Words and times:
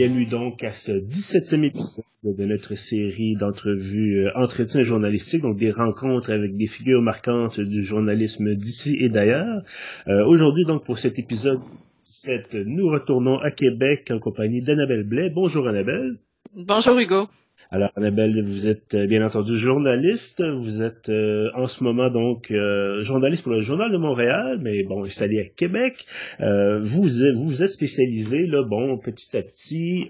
Bienvenue 0.00 0.24
donc 0.24 0.64
à 0.64 0.72
ce 0.72 0.92
17e 0.92 1.62
épisode 1.62 2.04
de 2.24 2.44
notre 2.46 2.74
série 2.74 3.36
d'entrevues 3.36 4.24
euh, 4.24 4.30
Entretien 4.34 4.80
journalistique, 4.80 5.42
donc 5.42 5.58
des 5.58 5.72
rencontres 5.72 6.32
avec 6.32 6.56
des 6.56 6.68
figures 6.68 7.02
marquantes 7.02 7.60
du 7.60 7.84
journalisme 7.84 8.54
d'ici 8.54 8.96
et 8.98 9.10
d'ailleurs. 9.10 9.62
Euh, 10.08 10.24
Aujourd'hui 10.24 10.64
donc 10.64 10.86
pour 10.86 10.98
cet 10.98 11.18
épisode 11.18 11.60
17, 12.06 12.54
nous 12.64 12.88
retournons 12.88 13.40
à 13.40 13.50
Québec 13.50 14.10
en 14.10 14.18
compagnie 14.20 14.62
d'Annabelle 14.62 15.02
Blais. 15.02 15.28
Bonjour 15.28 15.68
Annabelle. 15.68 16.16
Bonjour 16.54 16.98
Hugo. 16.98 17.28
Alors, 17.72 17.92
Annabelle, 17.94 18.42
vous 18.42 18.66
êtes 18.66 18.96
euh, 18.96 19.06
bien 19.06 19.24
entendu 19.24 19.56
journaliste. 19.56 20.42
Vous 20.42 20.82
êtes 20.82 21.08
euh, 21.08 21.50
en 21.54 21.66
ce 21.66 21.84
moment 21.84 22.10
donc 22.10 22.50
euh, 22.50 22.98
journaliste 22.98 23.44
pour 23.44 23.52
le 23.52 23.60
Journal 23.60 23.92
de 23.92 23.96
Montréal, 23.96 24.58
mais 24.60 24.82
bon, 24.82 25.04
installé 25.04 25.38
à 25.38 25.44
Québec. 25.44 26.04
vous, 26.40 27.02
vous 27.02 27.48
vous 27.48 27.62
êtes 27.62 27.70
spécialisé, 27.70 28.48
là, 28.48 28.64
bon, 28.64 28.98
petit 28.98 29.36
à 29.36 29.42
petit, 29.42 30.08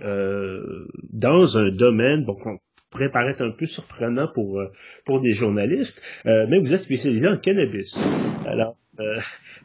dans 1.12 1.59
un 1.59 1.70
domaine, 1.70 2.24
bon, 2.24 2.34
qu'on 2.34 2.59
pourrait 2.88 3.10
paraître 3.10 3.42
un 3.42 3.50
peu 3.50 3.66
surprenant 3.66 4.28
pour 4.33 4.62
pour 5.05 5.20
des 5.20 5.33
journalistes, 5.33 6.02
mais 6.24 6.58
vous 6.58 6.72
êtes 6.72 6.80
spécialisé 6.80 7.28
en 7.28 7.36
cannabis. 7.36 8.08
Alors, 8.47 8.78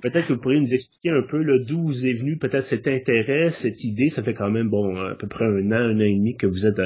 peut-être 0.02 0.28
que 0.28 0.34
vous 0.34 0.40
pourriez 0.40 0.60
nous 0.60 0.74
expliquer 0.74 1.12
un 1.12 1.22
peu 1.22 1.44
d'où 1.60 1.80
vous 1.80 2.06
est 2.06 2.14
venu 2.14 2.38
peut-être 2.38 2.64
cet 2.64 2.90
intérêt, 2.90 3.52
cette 3.52 3.84
idée. 3.86 4.10
Ça 4.10 4.22
fait 4.22 4.34
quand 4.34 4.52
même 4.52 4.70
bon 4.70 4.98
à 4.98 5.16
peu 5.16 5.28
près 5.28 5.46
un 5.46 5.72
an, 5.72 5.76
un 5.76 5.96
an 5.98 6.00
et 6.02 6.16
demi 6.16 6.36
que 6.36 6.48
vous 6.48 6.66
êtes 6.66 6.80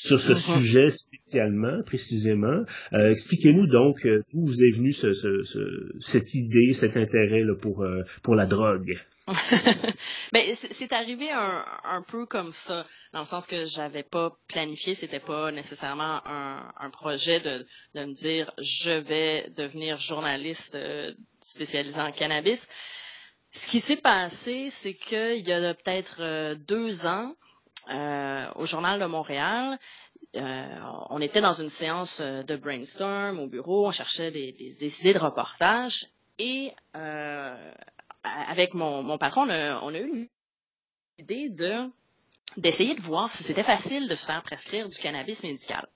sur 0.00 0.18
ce 0.18 0.32
uh-huh. 0.32 0.54
sujet 0.54 0.88
spécialement, 0.88 1.82
précisément. 1.84 2.64
Euh, 2.94 3.10
expliquez-nous 3.10 3.66
donc 3.66 4.06
euh, 4.06 4.22
d'où 4.32 4.40
vous 4.40 4.62
est 4.62 4.70
venue 4.74 4.92
ce, 4.92 5.12
ce, 5.12 5.42
ce, 5.42 5.60
cette 6.00 6.34
idée, 6.34 6.72
cet 6.72 6.96
intérêt 6.96 7.42
là, 7.42 7.54
pour, 7.54 7.82
euh, 7.82 8.02
pour 8.22 8.34
la 8.34 8.46
drogue? 8.46 8.98
ben, 10.32 10.42
c'est 10.54 10.92
arrivé 10.94 11.30
un, 11.30 11.64
un, 11.84 12.02
peu 12.02 12.24
comme 12.24 12.52
ça, 12.52 12.86
dans 13.12 13.20
le 13.20 13.26
sens 13.26 13.46
que 13.46 13.66
j'avais 13.66 14.02
pas 14.02 14.32
planifié, 14.48 14.94
c'était 14.94 15.20
pas 15.20 15.52
nécessairement 15.52 16.26
un, 16.26 16.72
un 16.78 16.90
projet 16.90 17.38
de, 17.40 17.66
de, 17.94 18.06
me 18.06 18.14
dire 18.14 18.50
je 18.58 18.94
vais 18.94 19.50
devenir 19.50 19.96
journaliste 19.96 20.76
spécialisé 21.40 22.00
en 22.00 22.10
cannabis. 22.10 22.66
Ce 23.52 23.66
qui 23.66 23.80
s'est 23.80 24.00
passé, 24.00 24.68
c'est 24.70 24.94
qu'il 24.94 25.46
y 25.46 25.52
a 25.52 25.74
peut-être 25.74 26.54
deux 26.66 27.06
ans, 27.06 27.34
au 27.90 28.66
Journal 28.66 29.00
de 29.00 29.06
Montréal. 29.06 29.78
Euh, 30.36 30.78
on 31.10 31.20
était 31.20 31.40
dans 31.40 31.54
une 31.54 31.70
séance 31.70 32.20
euh, 32.20 32.42
de 32.44 32.56
brainstorm 32.56 33.40
au 33.40 33.48
bureau, 33.48 33.88
on 33.88 33.90
cherchait 33.90 34.30
des, 34.30 35.00
idées 35.00 35.12
de 35.12 35.18
reportage 35.18 36.06
et 36.38 36.72
avec 38.22 38.74
mon, 38.74 39.18
patron, 39.18 39.42
on 39.42 39.94
a, 39.94 39.98
eu 39.98 40.30
l'idée 41.18 41.48
de 41.50 41.90
d'essayer 42.56 42.94
de 42.94 43.00
voir 43.00 43.30
si 43.30 43.44
c'était 43.44 43.62
facile 43.62 44.08
de 44.08 44.14
se 44.14 44.26
faire 44.26 44.42
prescrire 44.42 44.88
du 44.88 44.96
cannabis 44.98 45.42
médical. 45.42 45.86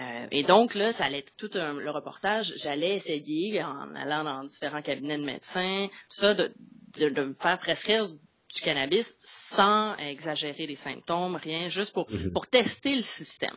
Euh, 0.00 0.26
et 0.30 0.42
donc, 0.42 0.74
là, 0.74 0.92
ça 0.92 1.04
allait 1.04 1.18
être 1.18 1.36
tout 1.36 1.50
le 1.54 1.90
reportage. 1.90 2.54
J'allais 2.56 2.96
essayer, 2.96 3.62
en 3.62 3.94
allant 3.94 4.24
dans 4.24 4.44
différents 4.44 4.82
cabinets 4.82 5.18
de 5.18 5.24
médecins, 5.24 5.88
tout 6.10 6.20
ça, 6.20 6.34
de, 6.34 6.52
me 6.98 7.34
faire 7.34 7.58
prescrire 7.58 8.08
du 8.54 8.60
cannabis 8.60 9.16
sans 9.20 9.96
exagérer 9.96 10.66
les 10.66 10.74
symptômes, 10.74 11.36
rien, 11.36 11.68
juste 11.68 11.92
pour, 11.92 12.10
mhm. 12.10 12.32
pour 12.32 12.46
tester 12.46 12.94
le 12.94 13.02
système. 13.02 13.56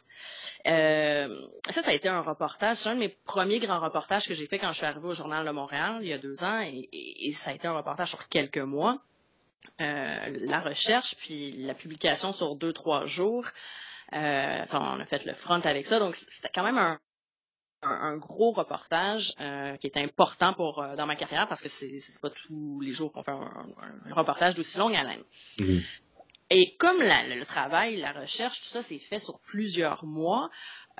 Euh, 0.65 1.47
ça, 1.69 1.83
ça 1.83 1.91
a 1.91 1.93
été 1.93 2.09
un 2.09 2.21
reportage, 2.21 2.77
c'est 2.77 2.89
un 2.89 2.95
de 2.95 2.99
mes 2.99 3.15
premiers 3.25 3.59
grands 3.59 3.79
reportages 3.79 4.27
que 4.27 4.33
j'ai 4.33 4.47
fait 4.47 4.59
quand 4.59 4.71
je 4.71 4.77
suis 4.77 4.85
arrivée 4.85 5.07
au 5.07 5.15
Journal 5.15 5.45
de 5.45 5.51
Montréal 5.51 5.99
il 6.01 6.07
y 6.07 6.13
a 6.13 6.17
deux 6.17 6.43
ans, 6.43 6.61
et, 6.61 6.89
et, 6.91 7.31
ça 7.33 7.51
a 7.51 7.53
été 7.53 7.67
un 7.67 7.77
reportage 7.77 8.09
sur 8.09 8.27
quelques 8.27 8.57
mois. 8.57 8.99
Euh, 9.79 10.37
la 10.45 10.59
recherche, 10.61 11.15
puis 11.17 11.51
la 11.51 11.75
publication 11.75 12.33
sur 12.33 12.55
deux, 12.55 12.73
trois 12.73 13.05
jours. 13.05 13.45
Euh, 14.13 14.63
on 14.73 14.99
a 14.99 15.05
fait 15.05 15.25
le 15.25 15.33
front 15.33 15.59
avec 15.59 15.85
ça, 15.85 15.99
donc 15.99 16.15
c'était 16.15 16.49
quand 16.53 16.63
même 16.63 16.77
un, 16.77 16.97
un, 17.81 18.17
gros 18.17 18.51
reportage 18.51 19.33
euh, 19.39 19.77
qui 19.77 19.87
est 19.87 19.97
important 19.97 20.53
pour 20.53 20.81
euh, 20.81 20.95
dans 20.95 21.05
ma 21.05 21.15
carrière 21.15 21.47
parce 21.47 21.61
que 21.61 21.69
c'est 21.69 21.99
c'est 21.99 22.21
pas 22.21 22.29
tous 22.29 22.79
les 22.81 22.91
jours 22.91 23.11
qu'on 23.13 23.23
fait 23.23 23.31
un, 23.31 23.67
reportage 24.13 24.55
d'aussi 24.55 24.77
longue 24.77 24.95
haleine. 24.95 25.23
Mm-hmm. 25.59 25.83
Et 26.49 26.75
comme 26.77 26.97
le 26.99 27.43
travail, 27.43 27.97
la 27.97 28.13
recherche, 28.13 28.61
tout 28.61 28.69
ça 28.69 28.81
s'est 28.81 28.99
fait 28.99 29.19
sur 29.19 29.39
plusieurs 29.41 30.05
mois, 30.05 30.49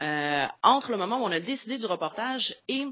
euh, 0.01 0.45
entre 0.61 0.91
le 0.91 0.97
moment 0.97 1.21
où 1.21 1.23
on 1.23 1.31
a 1.31 1.39
décidé 1.39 1.77
du 1.77 1.85
reportage 1.85 2.55
et 2.67 2.85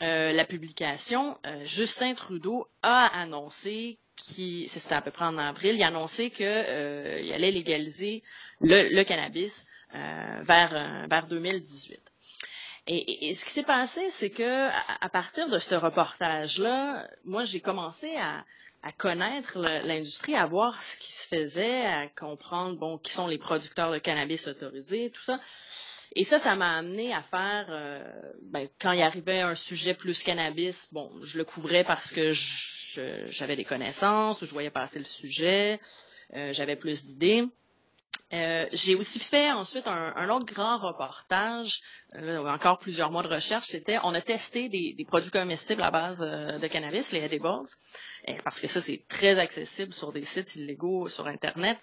la 0.00 0.44
publication, 0.44 1.38
Justin 1.62 2.14
Trudeau 2.14 2.66
a 2.82 3.06
annoncé 3.20 4.00
qui 4.16 4.66
c'était 4.66 4.96
à 4.96 5.00
peu 5.00 5.12
près 5.12 5.24
en 5.24 5.38
avril, 5.38 5.76
il 5.76 5.82
a 5.82 5.88
annoncé 5.88 6.30
qu'il 6.30 6.44
allait 6.44 7.52
légaliser 7.52 8.22
le, 8.60 8.94
le 8.94 9.04
cannabis 9.04 9.64
vers 9.92 11.06
vers 11.08 11.26
2018. 11.28 12.11
Et, 12.86 13.32
ce 13.34 13.44
qui 13.44 13.52
s'est 13.52 13.62
passé, 13.62 14.10
c'est 14.10 14.30
que 14.30 14.68
à, 14.68 15.08
partir 15.08 15.48
de 15.48 15.58
ce 15.58 15.74
reportage-là, 15.74 17.08
moi, 17.24 17.44
j'ai 17.44 17.60
commencé 17.60 18.16
à, 18.16 18.44
connaître 18.98 19.58
l'industrie, 19.60 20.34
à 20.34 20.46
voir 20.46 20.82
ce 20.82 20.96
qui 20.96 21.12
se 21.12 21.28
faisait, 21.28 21.86
à 21.86 22.08
comprendre, 22.08 22.78
bon, 22.78 22.98
qui 22.98 23.12
sont 23.12 23.28
les 23.28 23.38
producteurs 23.38 23.92
de 23.92 23.98
cannabis 23.98 24.48
autorisés, 24.48 25.12
tout 25.14 25.22
ça. 25.22 25.38
Et 26.16 26.24
ça, 26.24 26.40
ça 26.40 26.56
m'a 26.56 26.78
amené 26.78 27.14
à 27.14 27.22
faire, 27.22 27.66
euh, 27.70 28.02
ben, 28.42 28.68
quand 28.80 28.90
il 28.90 29.00
arrivait 29.00 29.40
un 29.40 29.54
sujet 29.54 29.94
plus 29.94 30.22
cannabis, 30.24 30.88
bon, 30.92 31.10
je 31.22 31.38
le 31.38 31.44
couvrais 31.44 31.84
parce 31.84 32.12
que 32.12 32.30
j'avais 33.26 33.56
des 33.56 33.64
connaissances, 33.64 34.44
je 34.44 34.52
voyais 34.52 34.70
passer 34.70 34.98
le 34.98 35.04
sujet, 35.04 35.80
euh, 36.34 36.52
j'avais 36.52 36.76
plus 36.76 37.04
d'idées. 37.04 37.46
Euh, 38.32 38.66
j'ai 38.72 38.94
aussi 38.94 39.18
fait 39.18 39.52
ensuite 39.52 39.86
un, 39.86 40.30
autre 40.30 40.46
grand 40.46 40.78
reportage, 40.78 41.82
euh, 42.14 42.46
encore 42.46 42.78
plusieurs 42.78 43.10
mois 43.10 43.22
de 43.22 43.28
recherche. 43.28 43.66
C'était, 43.66 43.98
on 44.04 44.14
a 44.14 44.22
testé 44.22 44.70
des, 44.70 45.04
produits 45.06 45.30
comestibles 45.30 45.82
à 45.82 45.90
base 45.90 46.22
euh, 46.22 46.58
de 46.58 46.66
cannabis, 46.66 47.12
les 47.12 47.20
edibles, 47.20 47.60
parce 48.42 48.60
que 48.60 48.68
ça 48.68 48.80
c'est 48.80 49.04
très 49.06 49.38
accessible 49.38 49.92
sur 49.92 50.12
des 50.12 50.22
sites 50.22 50.56
illégaux 50.56 51.08
sur 51.08 51.26
Internet. 51.26 51.78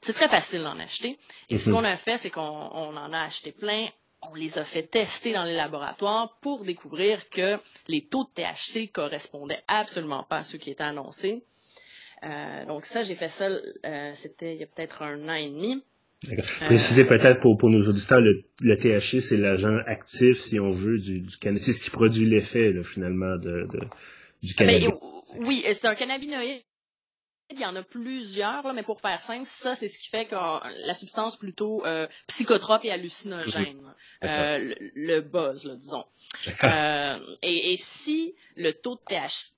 c'est 0.00 0.12
très 0.12 0.28
facile 0.28 0.62
d'en 0.62 0.78
acheter. 0.78 1.18
Et 1.48 1.58
ce 1.58 1.70
mhm. 1.70 1.76
qu'on 1.76 1.84
a 1.84 1.96
fait, 1.96 2.18
c'est 2.18 2.30
qu'on 2.30 2.42
en 2.42 3.12
a 3.12 3.20
acheté 3.20 3.50
plein. 3.50 3.88
On 4.22 4.34
les 4.34 4.58
a 4.58 4.64
fait 4.64 4.82
tester 4.82 5.32
dans 5.32 5.44
les 5.44 5.54
laboratoires 5.54 6.38
pour 6.40 6.64
découvrir 6.64 7.28
que 7.30 7.58
les 7.88 8.06
taux 8.06 8.24
de 8.24 8.30
THC 8.30 8.90
correspondaient 8.92 9.62
absolument 9.68 10.24
pas 10.24 10.38
à 10.38 10.42
ceux 10.42 10.58
qui 10.58 10.70
étaient 10.70 10.82
annoncés. 10.82 11.44
Euh, 12.24 12.66
donc 12.66 12.84
ça, 12.84 13.02
j'ai 13.02 13.14
fait 13.14 13.28
ça, 13.28 13.48
euh, 13.48 14.10
c'était 14.14 14.54
il 14.54 14.60
y 14.60 14.64
a 14.64 14.66
peut-être 14.66 15.02
un 15.02 15.28
an 15.28 15.34
et 15.34 15.48
demi. 15.48 15.82
D'accord. 16.24 16.44
Précisez 16.66 17.04
peut-être 17.04 17.40
pour, 17.40 17.56
pour 17.56 17.70
nos 17.70 17.88
auditeurs, 17.88 18.20
le, 18.20 18.42
le 18.60 18.76
THC, 18.76 19.20
c'est 19.20 19.36
l'agent 19.36 19.76
actif, 19.86 20.40
si 20.40 20.58
on 20.58 20.70
veut, 20.70 20.98
du, 20.98 21.20
du 21.20 21.36
cannabis. 21.36 21.66
C'est 21.66 21.72
ce 21.72 21.84
qui 21.84 21.90
produit 21.90 22.26
l'effet, 22.26 22.72
finalement, 22.82 23.36
de, 23.36 23.68
de, 23.70 23.78
du 24.42 24.54
ah, 24.58 24.64
ben, 24.64 24.80
cannabis. 24.80 24.98
oui, 25.38 25.64
c'est 25.72 25.86
un 25.86 25.94
cannabinoïde. 25.94 26.62
Il 27.50 27.60
y 27.60 27.64
en 27.64 27.76
a 27.76 27.82
plusieurs, 27.82 28.62
là, 28.62 28.72
mais 28.74 28.82
pour 28.82 29.00
faire 29.00 29.20
simple, 29.20 29.46
ça, 29.46 29.74
c'est 29.74 29.88
ce 29.88 29.98
qui 29.98 30.10
fait 30.10 30.26
que 30.26 30.34
la 30.34 30.92
substance 30.92 31.36
plutôt 31.38 31.82
euh, 31.86 32.06
psychotrope 32.26 32.84
et 32.84 32.90
hallucinogène, 32.90 33.80
mhm. 34.22 34.28
euh, 34.28 34.58
le, 34.58 34.74
le, 34.94 35.20
buzz, 35.22 35.64
là, 35.64 35.76
disons. 35.76 36.04
Euh, 36.64 37.18
et, 37.42 37.72
et, 37.72 37.76
si 37.78 38.34
le 38.54 38.72
taux 38.72 38.96
de 38.96 39.00
THC 39.08 39.54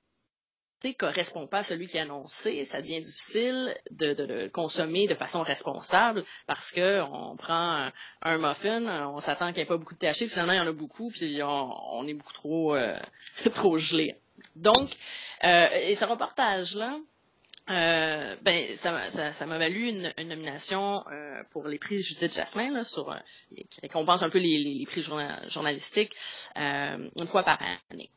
correspond 0.89 1.47
pas 1.47 1.59
à 1.59 1.63
celui 1.63 1.87
qui 1.87 1.97
est 1.97 2.01
annoncé, 2.01 2.65
ça 2.65 2.81
devient 2.81 3.01
difficile 3.01 3.75
de, 3.91 4.15
de, 4.15 4.49
consommer 4.49 5.07
de 5.07 5.15
façon 5.15 5.43
responsable 5.43 6.25
parce 6.47 6.73
que 6.73 7.03
on 7.03 7.37
prend 7.37 7.91
un, 8.23 8.39
muffin, 8.39 9.07
on 9.09 9.19
s'attend 9.19 9.49
qu'il 9.49 9.57
n'y 9.57 9.63
ait 9.63 9.67
pas 9.67 9.77
beaucoup 9.77 9.95
de 9.95 9.99
THC, 9.99 10.29
finalement 10.29 10.53
il 10.53 10.59
y 10.59 10.61
en 10.61 10.67
a 10.67 10.73
beaucoup, 10.73 11.11
puis 11.11 11.41
on, 11.43 12.07
est 12.07 12.15
beaucoup 12.15 12.33
trop 12.33 12.75
euh, 12.75 12.99
gelé. 13.77 14.17
Donc, 14.57 14.97
euh, 15.45 15.69
et 15.83 15.95
ce 15.95 16.05
reportage-là, 16.05 16.97
euh, 17.69 18.37
ben, 18.43 18.77
ça, 18.77 19.47
m'a 19.47 19.59
valu 19.59 19.89
une, 19.89 20.13
nomination 20.27 21.05
pour 21.51 21.69
les 21.69 21.79
prix 21.79 22.01
Judith 22.01 22.35
Jasmin, 22.35 22.83
qui 23.51 23.81
récompense 23.83 24.23
un 24.23 24.31
peu 24.31 24.39
les 24.39 24.85
prix 24.87 25.03
journalistiques 25.03 26.17
une 26.57 27.27
fois 27.27 27.43
par 27.43 27.61
année. 27.91 28.11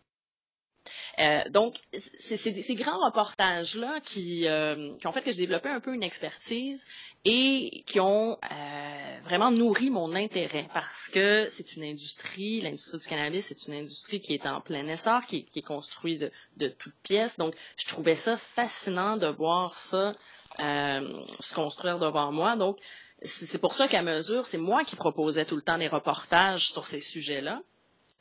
Euh, 1.19 1.47
donc, 1.49 1.75
c'est 1.93 2.37
ces 2.37 2.75
grands 2.75 3.05
reportages-là 3.05 3.99
qui, 4.01 4.47
euh, 4.47 4.97
qui 4.97 5.05
ont 5.05 5.11
fait 5.11 5.21
que 5.21 5.31
j'ai 5.31 5.45
développé 5.45 5.69
un 5.69 5.79
peu 5.79 5.93
une 5.93 6.01
expertise 6.01 6.87
et 7.23 7.83
qui 7.85 7.99
ont 7.99 8.37
euh, 8.51 9.19
vraiment 9.23 9.51
nourri 9.51 9.91
mon 9.91 10.15
intérêt 10.15 10.67
parce 10.73 11.09
que 11.09 11.45
c'est 11.47 11.75
une 11.75 11.83
industrie, 11.83 12.61
l'industrie 12.61 12.97
du 12.97 13.07
cannabis, 13.07 13.45
c'est 13.45 13.67
une 13.67 13.75
industrie 13.75 14.21
qui 14.21 14.33
est 14.33 14.47
en 14.47 14.61
plein 14.61 14.87
essor, 14.87 15.25
qui, 15.27 15.45
qui 15.45 15.59
est 15.59 15.63
construite 15.63 16.23
de, 16.57 16.67
toutes 16.67 16.95
pièces. 17.03 17.37
Donc, 17.37 17.53
je 17.77 17.87
trouvais 17.87 18.15
ça 18.15 18.37
fascinant 18.37 19.17
de 19.17 19.27
voir 19.27 19.77
ça 19.77 20.15
se 20.59 21.53
construire 21.55 21.97
devant 21.97 22.31
moi. 22.31 22.55
Donc, 22.55 22.77
c'est 23.23 23.59
pour 23.59 23.73
ça 23.73 23.87
qu'à 23.87 24.03
mesure, 24.03 24.45
c'est 24.45 24.57
moi 24.57 24.83
qui 24.83 24.95
proposais 24.95 25.45
tout 25.45 25.55
le 25.55 25.63
temps 25.63 25.77
des 25.77 25.87
reportages 25.87 26.71
sur 26.71 26.85
ces 26.85 27.01
sujets-là 27.01 27.61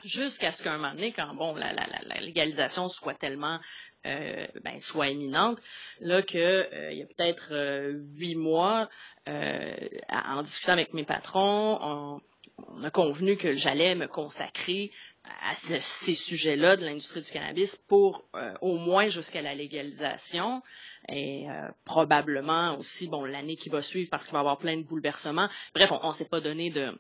jusqu'à 0.05 0.53
ce 0.53 0.63
qu'un 0.63 0.77
moment 0.77 0.93
donné, 0.93 1.13
quand 1.13 1.35
bon, 1.35 1.55
la, 1.55 1.73
la, 1.73 2.21
légalisation 2.21 2.89
soit 2.89 3.15
tellement 3.15 3.59
euh, 4.05 4.47
ben, 4.65 4.81
soit 4.81 5.11
imminente, 5.11 5.59
là 6.01 6.23
que 6.23 6.37
euh, 6.39 6.93
il 6.93 6.99
y 6.99 7.03
a 7.03 7.07
peut-être 7.07 7.51
euh, 7.53 8.01
huit 8.17 8.35
mois, 8.35 8.89
en 9.27 10.43
discutant 10.43 10.73
avec 10.73 10.93
mes 10.93 11.05
patrons, 11.05 12.21
on, 12.59 12.83
a 12.83 12.91
convenu 12.91 13.37
que 13.37 13.53
j'allais 13.53 13.95
me 13.95 14.09
consacrer 14.09 14.91
à 15.49 15.55
ce, 15.55 15.77
ces 15.77 16.15
sujets-là 16.15 16.77
de 16.77 16.85
l'industrie 16.85 17.23
du 17.23 17.31
cannabis 17.31 17.77
pour 17.89 18.25
au 18.61 18.77
moins 18.77 19.07
jusqu'à 19.07 19.41
la 19.41 19.55
légalisation 19.55 20.63
et 21.09 21.47
probablement 21.85 22.77
aussi 22.77 23.09
bon 23.09 23.25
l'année 23.25 23.57
qui 23.57 23.69
va 23.69 23.83
suivre 23.83 24.11
parce 24.11 24.25
qu'il 24.25 24.33
va 24.33 24.41
y 24.41 24.41
avoir 24.41 24.59
plein 24.59 24.77
de 24.77 24.83
bouleversements. 24.83 25.49
Bref, 25.75 25.91
on, 26.03 26.09
ne 26.09 26.15
s'est 26.15 26.29
pas 26.29 26.41
donné 26.41 26.71
de 26.71 26.93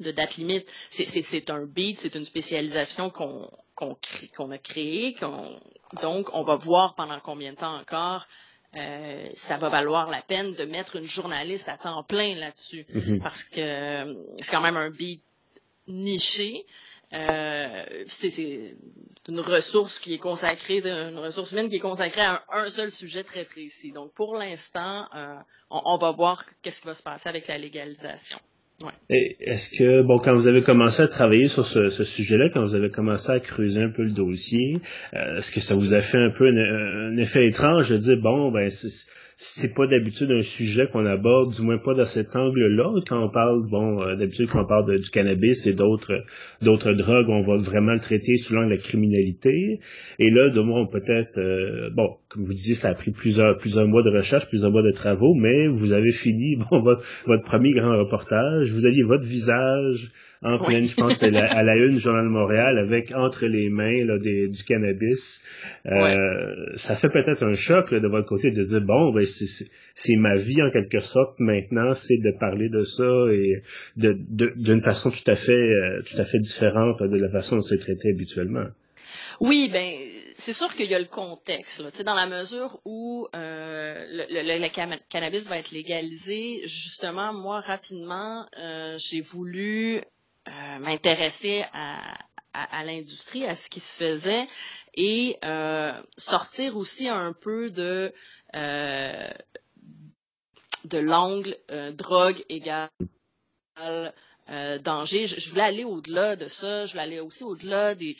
de 0.00 0.10
date 0.10 0.36
limite. 0.36 0.66
C'est 0.90 1.50
un 1.50 1.64
beat, 1.66 1.98
c'est 2.00 2.14
une 2.14 2.24
spécialisation 2.24 3.10
qu'on 3.10 3.50
qu'on 3.76 4.50
a 4.50 4.58
créée. 4.58 5.16
donc, 6.00 6.28
on 6.32 6.44
va 6.44 6.56
voir 6.56 6.94
pendant 6.94 7.18
combien 7.20 7.52
de 7.52 7.58
temps 7.58 7.76
encore 7.76 8.26
euh, 8.76 9.28
ça 9.34 9.56
va 9.56 9.68
valoir 9.68 10.10
la 10.10 10.22
peine 10.22 10.54
de 10.54 10.64
mettre 10.64 10.96
une 10.96 11.04
journaliste 11.04 11.68
à 11.68 11.78
temps 11.78 12.02
plein 12.02 12.34
là-dessus. 12.34 12.84
Mm-hmm. 12.92 13.22
Parce 13.22 13.44
que 13.44 13.60
euh, 13.60 14.14
c'est 14.40 14.50
quand 14.50 14.60
même 14.60 14.76
un 14.76 14.90
beat 14.90 15.22
niché. 15.86 16.66
Euh, 17.12 18.04
c'est 18.06 18.76
une 19.28 19.40
ressource 19.40 20.00
qui 20.00 20.14
est 20.14 20.18
consacrée, 20.18 20.78
une 20.78 21.18
ressource 21.18 21.52
humaine 21.52 21.68
qui 21.68 21.76
est 21.76 21.80
consacrée 21.80 22.22
à 22.22 22.42
un, 22.50 22.66
seul 22.66 22.90
sujet 22.90 23.22
très 23.22 23.44
précis. 23.44 23.92
Donc, 23.92 24.12
pour 24.14 24.34
l'instant, 24.34 25.06
euh, 25.14 25.36
on, 25.70 25.80
on, 25.84 25.98
va 25.98 26.10
voir 26.10 26.44
qu'est-ce 26.62 26.80
qui 26.80 26.88
va 26.88 26.94
se 26.94 27.02
passer 27.02 27.28
avec 27.28 27.46
la 27.46 27.58
légalisation. 27.58 28.38
Est-ce 29.08 29.70
que, 29.76 30.02
bon, 30.02 30.18
quand 30.18 30.34
vous 30.34 30.46
avez 30.46 30.62
commencé 30.62 31.02
à 31.02 31.08
travailler 31.08 31.46
sur 31.46 31.66
ce, 31.66 31.88
sujet-là, 31.88 32.48
quand 32.52 32.62
vous 32.62 32.74
avez 32.74 32.90
commencé 32.90 33.30
à 33.30 33.40
creuser 33.40 33.82
un 33.82 33.90
peu 33.90 34.02
le 34.02 34.12
dossier, 34.12 34.80
euh, 35.14 35.34
est-ce 35.36 35.52
que 35.52 35.60
ça 35.60 35.74
vous 35.74 35.94
a 35.94 36.00
fait 36.00 36.18
un 36.18 36.30
peu 36.30 36.46
un, 36.46 37.16
effet 37.16 37.46
étrange 37.46 37.90
de 37.90 37.96
dire, 37.96 38.16
bon, 38.16 38.50
ben, 38.50 38.68
c'est 39.36 39.74
pas 39.74 39.86
d'habitude 39.86 40.30
un 40.30 40.40
sujet 40.40 40.86
qu'on 40.92 41.04
aborde, 41.06 41.54
du 41.54 41.62
moins 41.62 41.78
pas 41.78 41.94
dans 41.94 42.06
cet 42.06 42.36
angle-là. 42.36 42.92
Quand 43.06 43.24
on 43.24 43.30
parle, 43.30 43.62
bon, 43.68 44.02
euh, 44.02 44.16
d'habitude 44.16 44.48
quand 44.50 44.62
on 44.62 44.66
parle 44.66 44.98
du 44.98 45.10
cannabis 45.10 45.66
et 45.66 45.74
d'autres 45.74 46.24
d'autres 46.62 46.92
drogues, 46.92 47.28
on 47.28 47.40
va 47.40 47.56
vraiment 47.56 47.92
le 47.92 48.00
traiter 48.00 48.36
sous 48.36 48.54
l'angle 48.54 48.68
de 48.68 48.74
la 48.74 48.80
criminalité. 48.80 49.80
Et 50.18 50.30
là, 50.30 50.50
de 50.50 50.60
moins, 50.60 50.86
peut-être, 50.86 51.38
euh, 51.38 51.90
bon, 51.90 52.16
comme 52.28 52.44
vous 52.44 52.52
disiez, 52.52 52.74
ça 52.74 52.90
a 52.90 52.94
pris 52.94 53.10
plusieurs 53.10 53.56
plusieurs 53.56 53.86
mois 53.86 54.02
de 54.02 54.10
recherche, 54.10 54.48
plusieurs 54.48 54.70
mois 54.70 54.82
de 54.82 54.92
travaux, 54.92 55.34
mais 55.34 55.66
vous 55.68 55.92
avez 55.92 56.12
fini, 56.12 56.56
bon, 56.70 56.80
votre, 56.80 57.04
votre 57.26 57.44
premier 57.44 57.72
grand 57.72 57.98
reportage, 57.98 58.70
vous 58.70 58.84
aviez 58.84 59.02
votre 59.02 59.26
visage 59.26 60.12
en 60.44 60.58
pleine, 60.58 60.84
je 60.84 60.94
pense, 60.94 61.22
à 61.22 61.30
la, 61.30 61.44
à 61.50 61.62
la, 61.62 61.74
une 61.74 61.92
du 61.92 61.98
Journal 61.98 62.24
de 62.24 62.30
Montréal 62.30 62.78
avec 62.78 63.12
entre 63.14 63.46
les 63.46 63.70
mains 63.70 64.04
là, 64.04 64.18
des, 64.18 64.48
du 64.48 64.62
cannabis. 64.62 65.42
Euh, 65.86 66.66
Ça 66.74 66.96
fait 66.96 67.08
peut-être 67.08 67.42
un 67.44 67.54
choc 67.54 67.90
là, 67.90 68.00
de 68.00 68.08
votre 68.08 68.28
côté 68.28 68.50
de 68.50 68.62
dire 68.62 68.80
bon, 68.82 69.12
ben 69.12 69.24
c'est 69.24 70.16
ma 70.16 70.34
vie 70.34 70.62
en 70.62 70.70
quelque 70.70 71.00
sorte 71.00 71.40
maintenant, 71.40 71.94
c'est 71.94 72.18
de 72.18 72.32
parler 72.38 72.68
de 72.68 72.84
ça 72.84 73.10
et 73.32 73.62
d'une 73.96 74.24
de, 74.28 74.52
d'une 74.56 74.80
façon 74.80 75.10
tout 75.10 75.30
à 75.30 75.34
fait 75.34 75.52
euh, 75.52 76.00
tout 76.06 76.20
à 76.20 76.24
fait 76.24 76.38
différente 76.38 77.02
de 77.02 77.16
la 77.16 77.28
façon 77.28 77.56
dont 77.56 77.62
c'est 77.62 77.78
traité 77.78 78.10
habituellement. 78.10 78.66
Oui, 79.40 79.70
ben 79.72 79.90
c'est 80.36 80.52
sûr 80.52 80.74
qu'il 80.74 80.90
y 80.90 80.94
a 80.94 80.98
le 80.98 81.06
contexte, 81.06 81.80
là, 81.80 81.90
dans 82.04 82.14
la 82.14 82.26
mesure 82.26 82.80
où 82.84 83.26
euh, 83.34 83.94
le, 84.10 84.24
le, 84.28 84.60
le, 84.60 85.08
cannabis 85.08 85.48
va 85.48 85.58
être 85.58 85.70
légalisé. 85.70 86.60
Justement, 86.64 87.32
moi 87.32 87.60
rapidement, 87.60 88.44
euh, 88.58 88.96
j'ai 88.98 89.20
voulu 89.20 90.02
euh, 90.46 90.78
m'intéresser 90.78 91.64
à, 91.72 92.84
l'industrie, 92.84 93.46
à 93.46 93.54
ce 93.54 93.70
qui 93.70 93.80
se 93.80 93.96
faisait 93.96 94.46
et 94.94 95.38
euh, 95.44 95.92
sortir 96.16 96.76
aussi 96.76 97.08
un 97.08 97.32
peu 97.32 97.70
de 97.70 98.12
euh, 98.54 99.30
l'angle 100.92 101.56
drogue 101.94 102.44
égale 102.48 102.90
danger. 104.82 105.26
Je, 105.26 105.48
voulais 105.48 105.62
aller 105.62 105.84
au-delà 105.84 106.36
de 106.36 106.44
ça. 106.44 106.84
Je 106.84 106.92
voulais 106.92 107.04
aller 107.04 107.20
aussi 107.20 107.42
au-delà 107.42 107.94
des, 107.94 108.14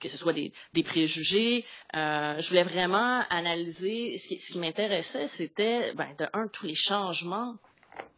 que 0.00 0.08
ce 0.08 0.18
soit 0.18 0.32
des, 0.32 0.52
préjugés. 0.82 1.64
Je 1.94 2.48
voulais 2.48 2.64
vraiment 2.64 3.22
analyser. 3.30 4.18
Ce 4.18 4.28
qui, 4.28 4.38
ce 4.38 4.52
qui 4.52 4.58
m'intéressait, 4.58 5.28
c'était 5.28 5.94
ben, 5.94 6.14
de 6.18 6.26
un 6.32 6.48
tous 6.48 6.66
les 6.66 6.74
changements 6.74 7.56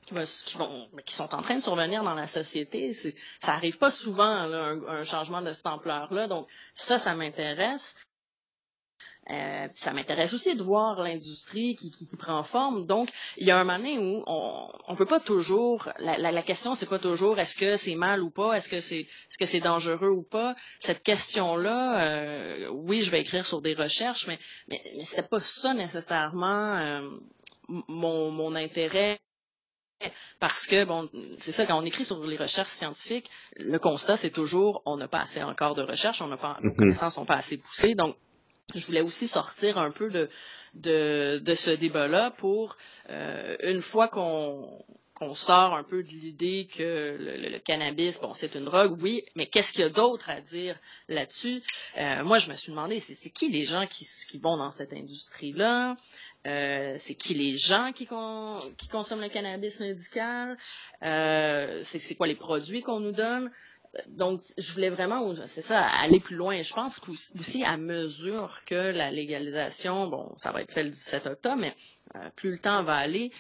qui, 0.09 0.57
vont, 0.57 0.89
qui 1.05 1.15
sont 1.15 1.35
en 1.35 1.43
train 1.43 1.57
de 1.57 1.61
survenir 1.61 2.03
dans 2.03 2.15
la 2.15 2.27
société. 2.27 2.93
Ça 3.41 3.53
arrive 3.53 3.79
pas 3.79 3.91
souvent, 3.91 4.45
là, 4.47 4.75
un, 4.89 5.05
changement 5.05 5.43
de 5.43 5.53
cette 5.53 5.67
ampleur-là. 5.67 6.29
Donc, 6.29 6.49
ça, 6.75 6.99
ça 6.99 7.15
m'intéresse. 7.15 7.95
Euh, 9.31 9.69
ça 9.75 9.93
m'intéresse 9.93 10.33
aussi 10.33 10.57
de 10.57 10.63
voir 10.63 11.03
l'industrie 11.03 11.75
qui, 11.75 11.91
qui, 11.91 12.07
qui, 12.07 12.17
prend 12.17 12.43
forme. 12.45 12.87
Donc, 12.87 13.11
il 13.37 13.47
y 13.47 13.51
a 13.51 13.59
un 13.59 13.65
moment 13.65 14.01
où 14.01 14.25
on 14.27 14.69
on 14.87 14.97
peut 14.97 15.05
pas 15.05 15.21
toujours. 15.21 15.93
La, 15.99 16.17
la, 16.17 16.33
la 16.33 16.43
question 16.43 16.75
c'est 16.75 16.89
pas 16.89 16.99
toujours 16.99 17.39
est-ce 17.39 17.55
que 17.55 17.77
c'est 17.77 17.95
mal 17.95 18.23
ou 18.23 18.31
pas, 18.31 18.55
est-ce 18.55 18.71
que 18.71 18.81
c'est 18.81 19.01
est-ce 19.01 19.37
que 19.37 19.45
c'est 19.45 19.61
dangereux 19.61 20.09
ou 20.09 20.23
pas? 20.23 20.57
Cette 20.79 21.03
question-là, 21.03 22.07
euh, 22.07 22.69
oui, 22.71 23.03
je 23.03 23.11
vais 23.11 23.21
écrire 23.21 23.45
sur 23.45 23.61
des 23.61 23.75
recherches, 23.75 24.27
mais 24.29 24.39
mais, 24.67 24.81
mais 24.97 25.05
c'est 25.05 25.29
pas 25.29 25.41
ça 25.41 25.75
nécessairement 25.75 26.77
euh, 26.79 27.07
mon 27.69 28.31
mon 28.31 28.55
intérêt 28.55 29.21
parce 30.41 30.67
que, 30.67 30.85
bon, 30.85 31.09
c'est 31.39 31.53
ça, 31.53 31.67
quand 31.67 31.81
on 31.81 31.85
écrit 31.85 32.05
sur 32.05 32.25
les 32.25 32.37
recherches 32.37 32.71
scientifiques, 32.71 33.31
le 33.57 33.79
constat, 33.79 34.17
c'est 34.17 34.31
toujours, 34.31 34.83
on 34.87 34.97
n'a 34.97 35.09
pas 35.09 35.21
assez 35.21 35.43
encore 35.43 35.75
de 35.75 35.83
recherches, 35.83 36.23
on 36.23 36.29
n'a 36.29 36.37
pas, 36.37 36.59
nos 36.63 36.71
mhm. 36.71 36.77
connaissances 36.77 37.15
sont 37.15 37.27
pas 37.27 37.37
assez 37.37 37.59
poussées. 37.59 37.95
Donc, 37.95 38.17
je 38.75 38.85
voulais 38.87 39.01
aussi 39.01 39.27
sortir 39.27 39.79
un 39.79 39.91
peu 39.91 40.11
de, 40.11 40.29
de, 40.75 41.41
de 41.43 41.55
ce 41.55 41.71
débat-là 41.71 42.31
pour, 42.33 42.77
euh, 43.11 43.57
une 43.63 43.83
fois 43.83 44.09
qu'on 44.09 44.85
qu'on 45.19 45.35
sort 45.35 45.75
un 45.75 45.83
peu 45.83 46.05
de 46.05 46.09
l'idée 46.09 46.69
que 46.73 47.17
le, 47.19 47.51
le, 47.51 47.59
cannabis, 47.59 48.21
bon, 48.21 48.35
c'est 48.35 48.55
une 48.55 48.65
drogue, 48.65 48.97
oui, 49.03 49.25
mais 49.35 49.47
qu'est-ce 49.47 49.73
qu'il 49.73 49.81
y 49.81 49.85
a 49.85 49.91
d'autre 49.91 50.31
à 50.31 50.41
dire 50.41 50.79
là-dessus? 51.09 51.61
Euh, 51.97 52.23
moi, 52.23 52.39
je 52.39 52.49
me 52.49 52.55
suis 52.55 52.71
demandé, 52.71 53.01
c'est 53.01 53.31
qui 53.31 53.49
les 53.49 53.63
gens 53.63 53.87
qui, 53.87 54.07
qui 54.29 54.39
vont 54.39 54.57
dans 54.57 54.71
cette 54.71 54.93
industrie-là? 54.93 55.97
Euh, 56.47 56.95
c'est 56.99 57.15
qui 57.15 57.35
les 57.35 57.57
gens 57.57 57.93
qui, 57.93 58.07
consomment 58.07 59.21
le 59.21 59.29
cannabis 59.29 59.81
médical, 59.81 60.57
euh, 61.03 61.81
c'est 61.85 62.15
quoi 62.15 62.27
les 62.27 62.37
produits 62.37 62.83
qu'on 62.83 63.01
nous 63.01 63.13
donne? 63.13 63.51
Donc, 64.07 64.43
je 64.57 64.73
voulais 64.73 64.91
vraiment, 64.91 65.35
c'est 65.47 65.63
ça, 65.63 65.81
aller 65.81 66.21
plus 66.21 66.37
loin. 66.37 66.59
Je 66.59 66.73
pense 66.73 67.01
aussi 67.39 67.65
à 67.65 67.77
mesure 67.77 68.61
que 68.67 68.75
la 68.75 69.11
légalisation, 69.11 70.09
bon, 70.09 70.35
ça 70.37 70.53
va 70.53 70.63
être 70.63 70.73
fait 70.73 70.85
le 70.85 70.91
17 70.91 71.27
octobre, 71.27 71.57
mais 71.57 71.75
euh, 72.15 72.31
plus 72.37 72.53
le 72.53 72.59
temps 72.59 72.83
va 72.85 72.97
aller, 72.97 73.33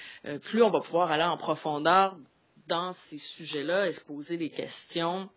plus 0.43 0.63
on 0.63 0.71
va 0.71 0.81
pouvoir 0.81 1.13
aller 1.13 1.23
en 1.23 1.37
profondeur 1.37 2.19
dans 2.67 2.93
ces 2.93 3.19
sujets-là 3.19 3.89
et 3.89 3.93
se 3.93 4.05
poser 4.05 4.37
des 4.37 4.51
questions 4.51 5.31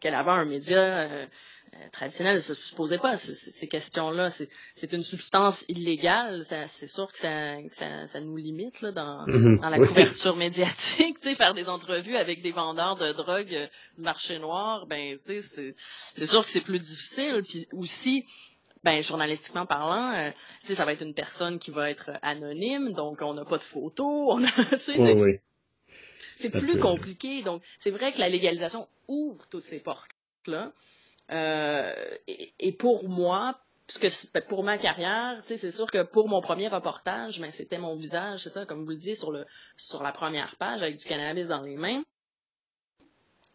qu'elle 0.00 0.14
avait 0.14 0.30
un 0.30 0.44
média 0.44 0.78
euh, 1.74 1.88
traditionnelle 1.92 2.36
ne 2.36 2.40
se 2.40 2.74
posait 2.74 2.98
pas 2.98 3.16
ces 3.16 3.68
questions-là. 3.68 4.30
C'est 4.30 4.92
une 4.92 5.02
substance 5.02 5.64
illégale. 5.68 6.44
C'est 6.68 6.88
sûr 6.88 7.10
que 7.10 7.18
ça, 7.18 7.56
ça, 7.70 8.06
ça, 8.06 8.20
nous 8.20 8.36
limite 8.36 8.80
là, 8.80 8.92
dans, 8.92 9.26
mhm. 9.26 9.58
dans 9.60 9.70
la 9.70 9.78
couverture 9.78 10.36
médiatique. 10.36 11.18
Faire 11.36 11.54
des 11.54 11.68
entrevues 11.68 12.16
avec 12.16 12.42
des 12.42 12.52
vendeurs 12.52 12.96
de 12.96 13.12
drogue 13.12 13.52
euh, 13.52 13.66
du 13.96 14.04
marché 14.04 14.38
noir, 14.38 14.86
ben, 14.86 15.18
c'est 15.24 16.26
sûr 16.26 16.44
que 16.44 16.50
c'est 16.50 16.62
plus 16.62 16.78
difficile. 16.78 17.42
Puis 17.46 17.66
aussi, 17.72 18.24
ben 18.84 19.02
journalistiquement 19.02 19.66
parlant, 19.66 20.14
euh, 20.14 20.30
ça 20.62 20.84
va 20.84 20.92
être 20.92 21.02
une 21.02 21.14
personne 21.14 21.58
qui 21.58 21.72
va 21.72 21.90
être 21.90 22.12
anonyme, 22.22 22.92
donc 22.92 23.18
on 23.20 23.34
n'a 23.34 23.44
pas 23.44 23.58
de 23.58 23.62
photos, 23.62 24.34
on 24.34 24.44
a, 24.44 24.48
oui. 25.14 25.40
C'est 26.36 26.50
plus 26.50 26.78
compliqué. 26.78 27.42
Donc 27.42 27.62
c'est 27.78 27.90
vrai 27.90 28.12
que 28.12 28.18
la 28.18 28.28
légalisation 28.28 28.88
ouvre 29.08 29.46
toutes 29.48 29.64
ces 29.64 29.80
portes 29.80 30.10
là, 30.46 30.72
euh, 31.32 31.92
et, 32.28 32.72
pour 32.72 33.08
moi, 33.08 33.58
puisque 33.86 34.32
ben, 34.32 34.42
pour 34.48 34.62
ma 34.62 34.78
carrière, 34.78 35.40
c'est 35.44 35.70
sûr 35.70 35.90
que 35.90 36.02
pour 36.04 36.28
mon 36.28 36.40
premier 36.40 36.68
reportage, 36.68 37.40
ben, 37.40 37.50
c'était 37.50 37.78
mon 37.78 37.96
visage, 37.96 38.44
c'est 38.44 38.50
ça, 38.50 38.64
comme 38.64 38.84
vous 38.84 38.90
le 38.90 38.96
disiez, 38.96 39.14
sur, 39.14 39.32
le, 39.32 39.44
sur 39.76 40.02
la 40.02 40.12
première 40.12 40.56
page 40.56 40.82
avec 40.82 40.96
du 40.96 41.04
cannabis 41.04 41.48
dans 41.48 41.62
les 41.62 41.76
mains. 41.76 42.02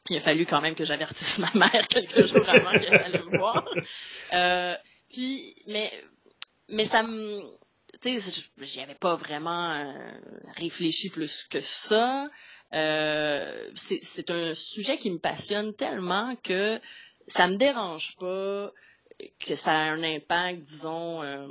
il 0.09 0.17
a 0.17 0.21
fallu 0.21 0.45
quand 0.45 0.61
même 0.61 0.75
que 0.75 0.83
j'avertisse 0.83 1.39
ma 1.39 1.51
mère 1.53 1.87
quelques 1.89 2.25
jours 2.25 2.47
avant 2.47 2.71
qu'elle 2.71 2.95
allait 2.95 3.23
me 3.23 3.37
voir. 3.37 3.65
Euh, 4.33 4.75
puis, 5.09 5.55
mais, 5.67 5.91
mais 6.67 6.85
ça 6.85 7.03
me, 7.03 7.41
tu 8.01 8.19
sais, 8.19 8.43
j'y 8.57 8.81
avais 8.81 8.95
pas 8.95 9.15
vraiment 9.15 9.71
euh, 9.71 10.11
réfléchi 10.55 11.09
plus 11.09 11.43
que 11.43 11.59
ça. 11.59 12.25
Euh, 12.73 13.69
c'est 13.75 14.29
un 14.29 14.53
sujet 14.53 14.97
qui 14.97 15.09
me 15.09 15.19
passionne 15.19 15.73
tellement 15.73 16.35
que 16.43 16.79
ça 17.27 17.47
me 17.47 17.57
dérange 17.57 18.15
pas 18.17 18.71
que 19.39 19.55
ça 19.55 19.71
a 19.71 19.91
un 19.91 20.03
impact, 20.03 20.63
disons. 20.63 21.21
Euh, 21.21 21.47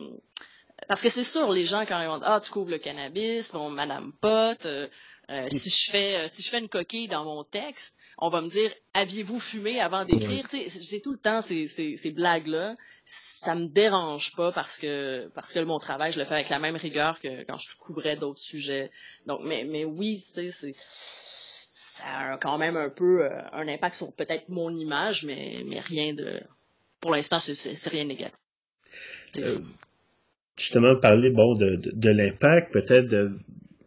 parce 0.89 1.03
que 1.03 1.09
c'est 1.09 1.25
sûr, 1.25 1.53
les 1.53 1.67
gens 1.67 1.85
quand 1.87 2.01
ils 2.01 2.09
ont 2.09 2.21
ah 2.23 2.41
tu 2.43 2.51
couvres 2.51 2.71
le 2.71 2.79
cannabis, 2.79 3.53
bon 3.53 3.71
Madame 3.71 4.13
Pot, 4.21 4.65
euh, 4.65 4.89
euh, 5.31 5.47
si 5.51 5.71
je 5.71 5.91
fais 5.91 6.29
si 6.29 6.43
je 6.43 6.51
fais 6.51 6.59
une 6.59 6.69
coquille 6.69 7.09
dans 7.09 7.25
mon 7.25 7.45
texte, 7.45 7.95
on 8.21 8.29
va 8.29 8.41
me 8.41 8.49
dire 8.49 8.71
aviez-vous 8.95 9.41
fumé 9.41 9.81
avant 9.81 10.05
d'écrire? 10.05 10.47
J'ai 10.51 11.01
tout 11.01 11.13
le 11.13 11.19
temps 11.19 11.41
ces, 11.41 11.67
ces, 11.67 11.97
ces 11.97 12.11
blagues 12.11 12.47
là. 12.47 12.75
Ça 13.05 13.55
me 13.55 13.67
dérange 13.67 14.35
pas 14.37 14.53
parce 14.53 14.79
que 14.79 15.29
parce 15.35 15.53
que 15.53 15.61
mon 15.61 15.79
travail 15.79 16.13
je 16.13 16.19
le 16.19 16.25
fais 16.25 16.35
avec 16.35 16.49
la 16.49 16.59
même 16.59 16.77
rigueur 16.77 17.21
que 17.21 17.45
quand 17.45 17.59
je 17.59 17.77
couvrais 17.77 18.17
d'autres 18.17 18.41
sujets. 18.41 18.91
Donc 19.27 19.41
mais 19.45 19.65
mais 19.65 19.85
oui, 19.85 20.25
c'est 20.33 20.51
ça 20.51 22.05
a 22.07 22.39
quand 22.39 22.59
même 22.59 22.77
un 22.77 22.91
peu 22.91 23.29
un 23.53 23.69
impact 23.69 23.97
sur 23.97 24.13
peut-être 24.15 24.49
mon 24.49 24.71
image, 24.71 25.25
mais 25.25 25.63
mais 25.67 25.81
rien 25.81 26.15
de 26.15 26.41
pour 27.01 27.13
l'instant, 27.13 27.39
c'est 27.41 27.89
rien 27.89 28.05
négatif. 28.05 28.39
Euh, 29.39 29.59
justement, 30.57 30.99
parler 31.01 31.31
bon 31.31 31.55
de, 31.55 31.77
de, 31.93 32.11
l'impact, 32.11 32.73
peut-être 32.73 33.31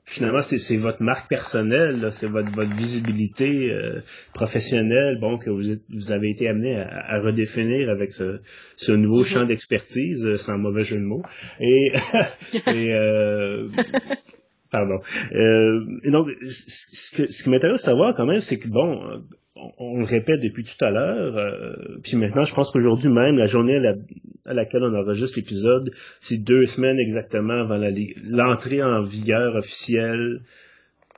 finalement 0.06 0.42
c'est 0.42 0.78
votre 0.78 1.02
marque 1.02 1.30
personnelle, 1.30 2.08
c'est 2.12 2.28
votre, 2.28 2.52
votre 2.52 2.74
visibilité 2.74 3.72
euh, 3.72 4.02
professionnelle, 4.34 5.18
bon 5.20 5.38
que 5.38 5.50
vous, 5.50 5.72
êtes, 5.72 5.84
vous 5.90 6.12
avez 6.12 6.30
été 6.30 6.48
amené 6.48 6.76
à, 6.78 7.20
redéfinir 7.20 7.90
avec 7.90 8.12
ce, 8.12 8.40
ce 8.76 8.92
nouveau 8.92 9.24
mm-hmm. 9.24 9.28
champ 9.28 9.46
d'expertise, 9.46 10.26
euh, 10.26 10.36
sans 10.36 10.58
mauvais 10.58 10.84
jeu 10.84 10.98
de 10.98 11.04
mots. 11.04 11.24
Et, 11.60 11.94
et 12.68 12.94
euh, 12.94 13.70
pardon. 14.74 15.00
et 15.32 16.12
donc, 16.12 16.28
ce, 16.42 17.16
que, 17.16 17.32
ce 17.32 17.44
qui 17.44 17.50
m'intéresse 17.50 17.76
de 17.76 17.86
savoir 17.86 18.14
quand 18.16 18.26
même, 18.26 18.42
c'est 18.42 18.60
que 18.60 18.68
bon, 18.68 19.22
on, 19.78 20.00
le 20.00 20.06
répète 20.06 20.42
depuis 20.42 20.64
tout 20.64 20.84
à 20.84 20.90
l'heure, 20.90 21.38
euh, 21.38 21.98
puis 22.04 22.18
maintenant, 22.18 22.44
je 22.44 22.54
pense 22.54 22.72
qu'aujourd'hui 22.72 23.10
même, 23.10 23.38
la 23.38 23.46
journée 23.46 23.80
à, 24.46 24.54
laquelle 24.54 24.84
on 24.84 24.94
enregistre 24.96 25.38
l'épisode, 25.38 25.92
c'est 26.20 26.38
deux 26.38 26.66
semaines 26.66 27.00
exactement 27.00 27.62
avant 27.62 27.80
l'entrée 28.26 28.84
en 28.84 29.04
vigueur 29.04 29.56
officielle 29.56 30.42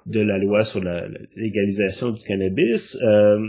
de 0.05 0.21
la 0.21 0.37
loi 0.37 0.61
sur 0.61 0.83
la, 0.83 1.07
légalisation 1.35 2.11
du 2.11 2.23
cannabis. 2.23 2.97
Euh, 3.01 3.39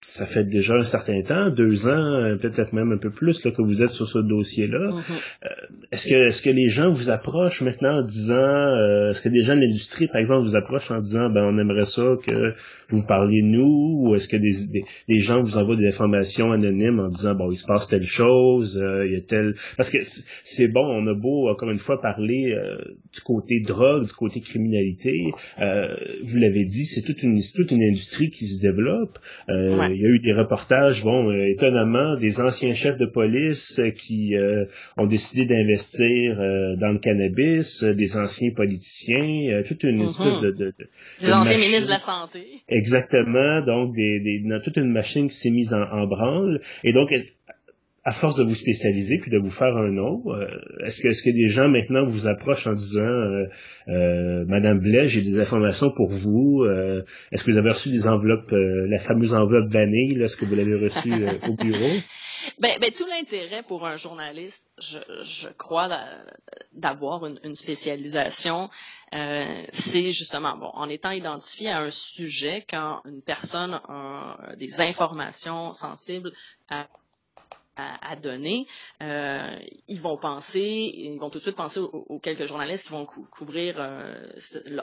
ça 0.00 0.26
fait 0.26 0.44
déjà 0.44 0.74
un 0.74 0.84
certain 0.84 1.20
temps, 1.22 1.50
deux 1.50 1.88
ans, 1.88 1.90
euh, 1.90 2.36
peut-être 2.36 2.72
même 2.72 2.92
un 2.92 2.98
peu 2.98 3.10
plus 3.10 3.44
là, 3.44 3.50
que 3.50 3.62
vous 3.62 3.82
êtes 3.82 3.90
sur 3.90 4.06
ce 4.06 4.20
dossier-là. 4.20 4.90
Mm-hmm. 4.90 5.44
Euh, 5.44 5.48
est-ce 5.90 6.08
que 6.08 6.14
est-ce 6.14 6.40
que 6.40 6.50
les 6.50 6.68
gens 6.68 6.88
vous 6.88 7.10
approchent 7.10 7.62
maintenant 7.62 7.98
en 7.98 8.02
disant 8.02 8.36
euh, 8.36 9.10
est-ce 9.10 9.20
que 9.20 9.28
des 9.28 9.42
gens 9.42 9.56
de 9.56 9.60
l'industrie, 9.60 10.06
par 10.06 10.18
exemple, 10.18 10.46
vous 10.46 10.54
approchent 10.54 10.92
en 10.92 11.00
disant 11.00 11.30
ben 11.30 11.42
on 11.42 11.58
aimerait 11.58 11.86
ça 11.86 12.14
que 12.24 12.54
vous 12.90 13.04
parliez 13.06 13.42
de 13.42 13.48
nous 13.48 14.04
ou 14.04 14.14
est-ce 14.14 14.28
que 14.28 14.36
des, 14.36 14.82
des, 15.08 15.18
gens 15.18 15.42
vous 15.42 15.56
envoient 15.56 15.74
des 15.74 15.88
informations 15.88 16.52
anonymes 16.52 17.00
en 17.00 17.08
disant 17.08 17.34
bon 17.34 17.50
il 17.50 17.56
se 17.56 17.66
passe 17.66 17.88
telle 17.88 18.04
chose, 18.04 18.80
il 19.04 19.12
y 19.12 19.16
a 19.16 19.20
tel 19.20 19.54
parce 19.76 19.90
que 19.90 19.98
c'est 20.00 20.68
bon, 20.68 20.84
on 20.84 21.08
a 21.08 21.14
beau 21.14 21.48
encore 21.48 21.70
une 21.70 21.78
fois 21.78 22.00
parler 22.00 22.54
du 23.12 23.20
côté 23.20 23.60
drogue, 23.66 24.06
du 24.06 24.12
côté 24.12 24.40
criminalité, 24.40 25.12
vous 25.58 26.36
l'avez 26.36 26.62
dit, 26.62 26.84
c'est 26.84 27.02
toute 27.02 27.24
une 27.24 27.36
toute 27.54 27.72
une 27.72 27.82
industrie 27.82 28.30
qui 28.30 28.46
se 28.46 28.62
développe 28.62 29.18
il 29.90 30.00
y 30.00 30.06
a 30.06 30.08
eu 30.08 30.18
des 30.18 30.32
reportages, 30.32 31.02
bon, 31.02 31.30
euh, 31.30 31.50
étonnamment, 31.50 32.16
des 32.16 32.40
anciens 32.40 32.74
chefs 32.74 32.98
de 32.98 33.06
police 33.06 33.78
euh, 33.78 33.90
qui 33.90 34.36
euh, 34.36 34.64
ont 34.96 35.06
décidé 35.06 35.46
d'investir 35.46 36.36
dans 36.78 36.92
le 36.92 36.98
cannabis, 36.98 37.82
des 37.84 38.16
anciens 38.16 38.50
politiciens, 38.54 39.62
toute 39.66 39.84
une 39.84 40.02
mm-hmm. 40.02 40.06
espèce 40.06 40.40
de, 40.42 40.50
de, 40.50 40.74
des 41.20 41.32
anciens 41.32 41.56
ministres 41.56 41.86
de 41.86 41.90
la 41.90 41.98
santé. 41.98 42.44
Exactement, 42.68 43.64
donc 43.64 43.94
des, 43.94 44.20
des, 44.20 44.42
toute 44.62 44.76
une 44.76 44.92
machine 44.92 45.28
qui 45.28 45.34
s'est 45.34 45.50
mise 45.50 45.72
en, 45.72 45.82
en 45.82 46.06
branle, 46.06 46.60
et 46.84 46.92
donc 46.92 47.10
à 48.08 48.12
force 48.12 48.36
de 48.36 48.42
vous 48.42 48.54
spécialiser 48.54 49.18
puis 49.18 49.30
de 49.30 49.36
vous 49.36 49.50
faire 49.50 49.76
un 49.76 49.90
nom, 49.90 50.22
euh, 50.28 50.46
est-ce 50.82 51.02
que 51.02 51.08
est-ce 51.08 51.22
que 51.22 51.28
des 51.28 51.50
gens 51.50 51.68
maintenant 51.68 52.06
vous 52.06 52.26
approchent 52.26 52.66
en 52.66 52.72
disant 52.72 53.02
euh, 53.02 53.44
euh, 53.88 54.46
Madame 54.48 54.78
Blais, 54.78 55.08
j'ai 55.08 55.20
des 55.20 55.38
informations 55.38 55.90
pour 55.94 56.08
vous. 56.08 56.64
est-ce 57.30 57.44
que 57.44 57.50
vous 57.50 57.58
avez 57.58 57.68
reçu 57.68 57.90
des 57.90 58.08
enveloppes, 58.08 58.50
la 58.50 58.96
fameuse 58.96 59.34
enveloppe 59.34 59.70
vanille, 59.70 60.18
est-ce 60.22 60.38
que 60.38 60.46
vous 60.46 60.54
l'avez 60.54 60.76
reçue 60.76 61.12
au 61.48 61.54
bureau? 61.54 61.96
Ben, 62.60 62.70
ben, 62.80 62.90
tout 62.96 63.04
l'intérêt 63.04 63.64
pour 63.64 63.84
un 63.84 63.96
journaliste, 63.96 64.70
je, 64.80 64.98
je 65.22 65.48
crois, 65.58 65.88
d'avoir 66.72 67.26
une, 67.26 67.38
une, 67.42 67.56
spécialisation, 67.56 68.70
c'est 69.12 70.06
justement, 70.06 70.56
bon, 70.56 70.70
en 70.72 70.88
étant 70.88 71.10
identifié 71.10 71.68
à 71.68 71.80
un 71.80 71.90
sujet, 71.90 72.64
quand 72.70 73.02
une 73.04 73.22
personne 73.22 73.80
a 73.88 74.54
des 74.56 74.80
informations 74.80 75.72
sensibles 75.72 76.30
à 76.70 76.86
à, 77.78 78.16
donner, 78.16 78.66
euh, 79.02 79.58
ils 79.86 80.00
vont 80.00 80.18
penser, 80.18 80.60
ils 80.60 81.18
vont 81.18 81.30
tout 81.30 81.38
de 81.38 81.42
suite 81.42 81.56
penser 81.56 81.80
aux, 81.80 82.18
quelques 82.18 82.46
journalistes 82.46 82.86
qui 82.86 82.92
vont 82.92 83.06
couvrir 83.06 83.76
euh, 83.78 84.14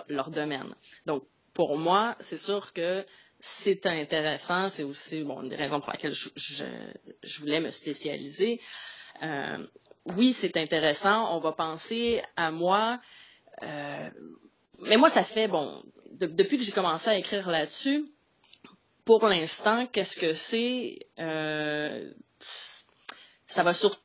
leur, 0.07 0.31
domaine. 0.31 0.73
Donc, 1.05 1.23
pour 1.53 1.77
moi, 1.77 2.15
c'est 2.21 2.37
sûr 2.37 2.73
que 2.73 3.05
c'est 3.39 3.85
intéressant, 3.85 4.69
c'est 4.69 4.83
aussi 4.83 5.23
bon, 5.23 5.41
une 5.41 5.49
des 5.49 5.55
raisons 5.55 5.81
pour 5.81 5.91
lesquelles 5.91 6.13
je, 6.13 7.39
voulais 7.39 7.59
me 7.59 7.69
spécialiser. 7.69 8.61
Euh, 9.21 9.65
oui, 10.15 10.33
c'est 10.33 10.55
intéressant, 10.57 11.35
on 11.35 11.39
va 11.39 11.51
penser 11.51 12.21
à 12.37 12.51
moi, 12.51 12.99
mais 13.61 14.97
moi, 14.97 15.09
ça 15.09 15.23
fait, 15.23 15.47
bon, 15.47 15.83
depuis 16.11 16.57
que 16.57 16.63
j'ai 16.63 16.71
commencé 16.71 17.09
à 17.09 17.17
écrire 17.17 17.49
là-dessus, 17.49 18.05
pour 19.03 19.25
l'instant, 19.27 19.85
qu'est-ce 19.87 20.17
que 20.17 20.33
c'est 20.33 20.99
ça 23.47 23.63
va 23.63 23.73
surtout 23.73 24.01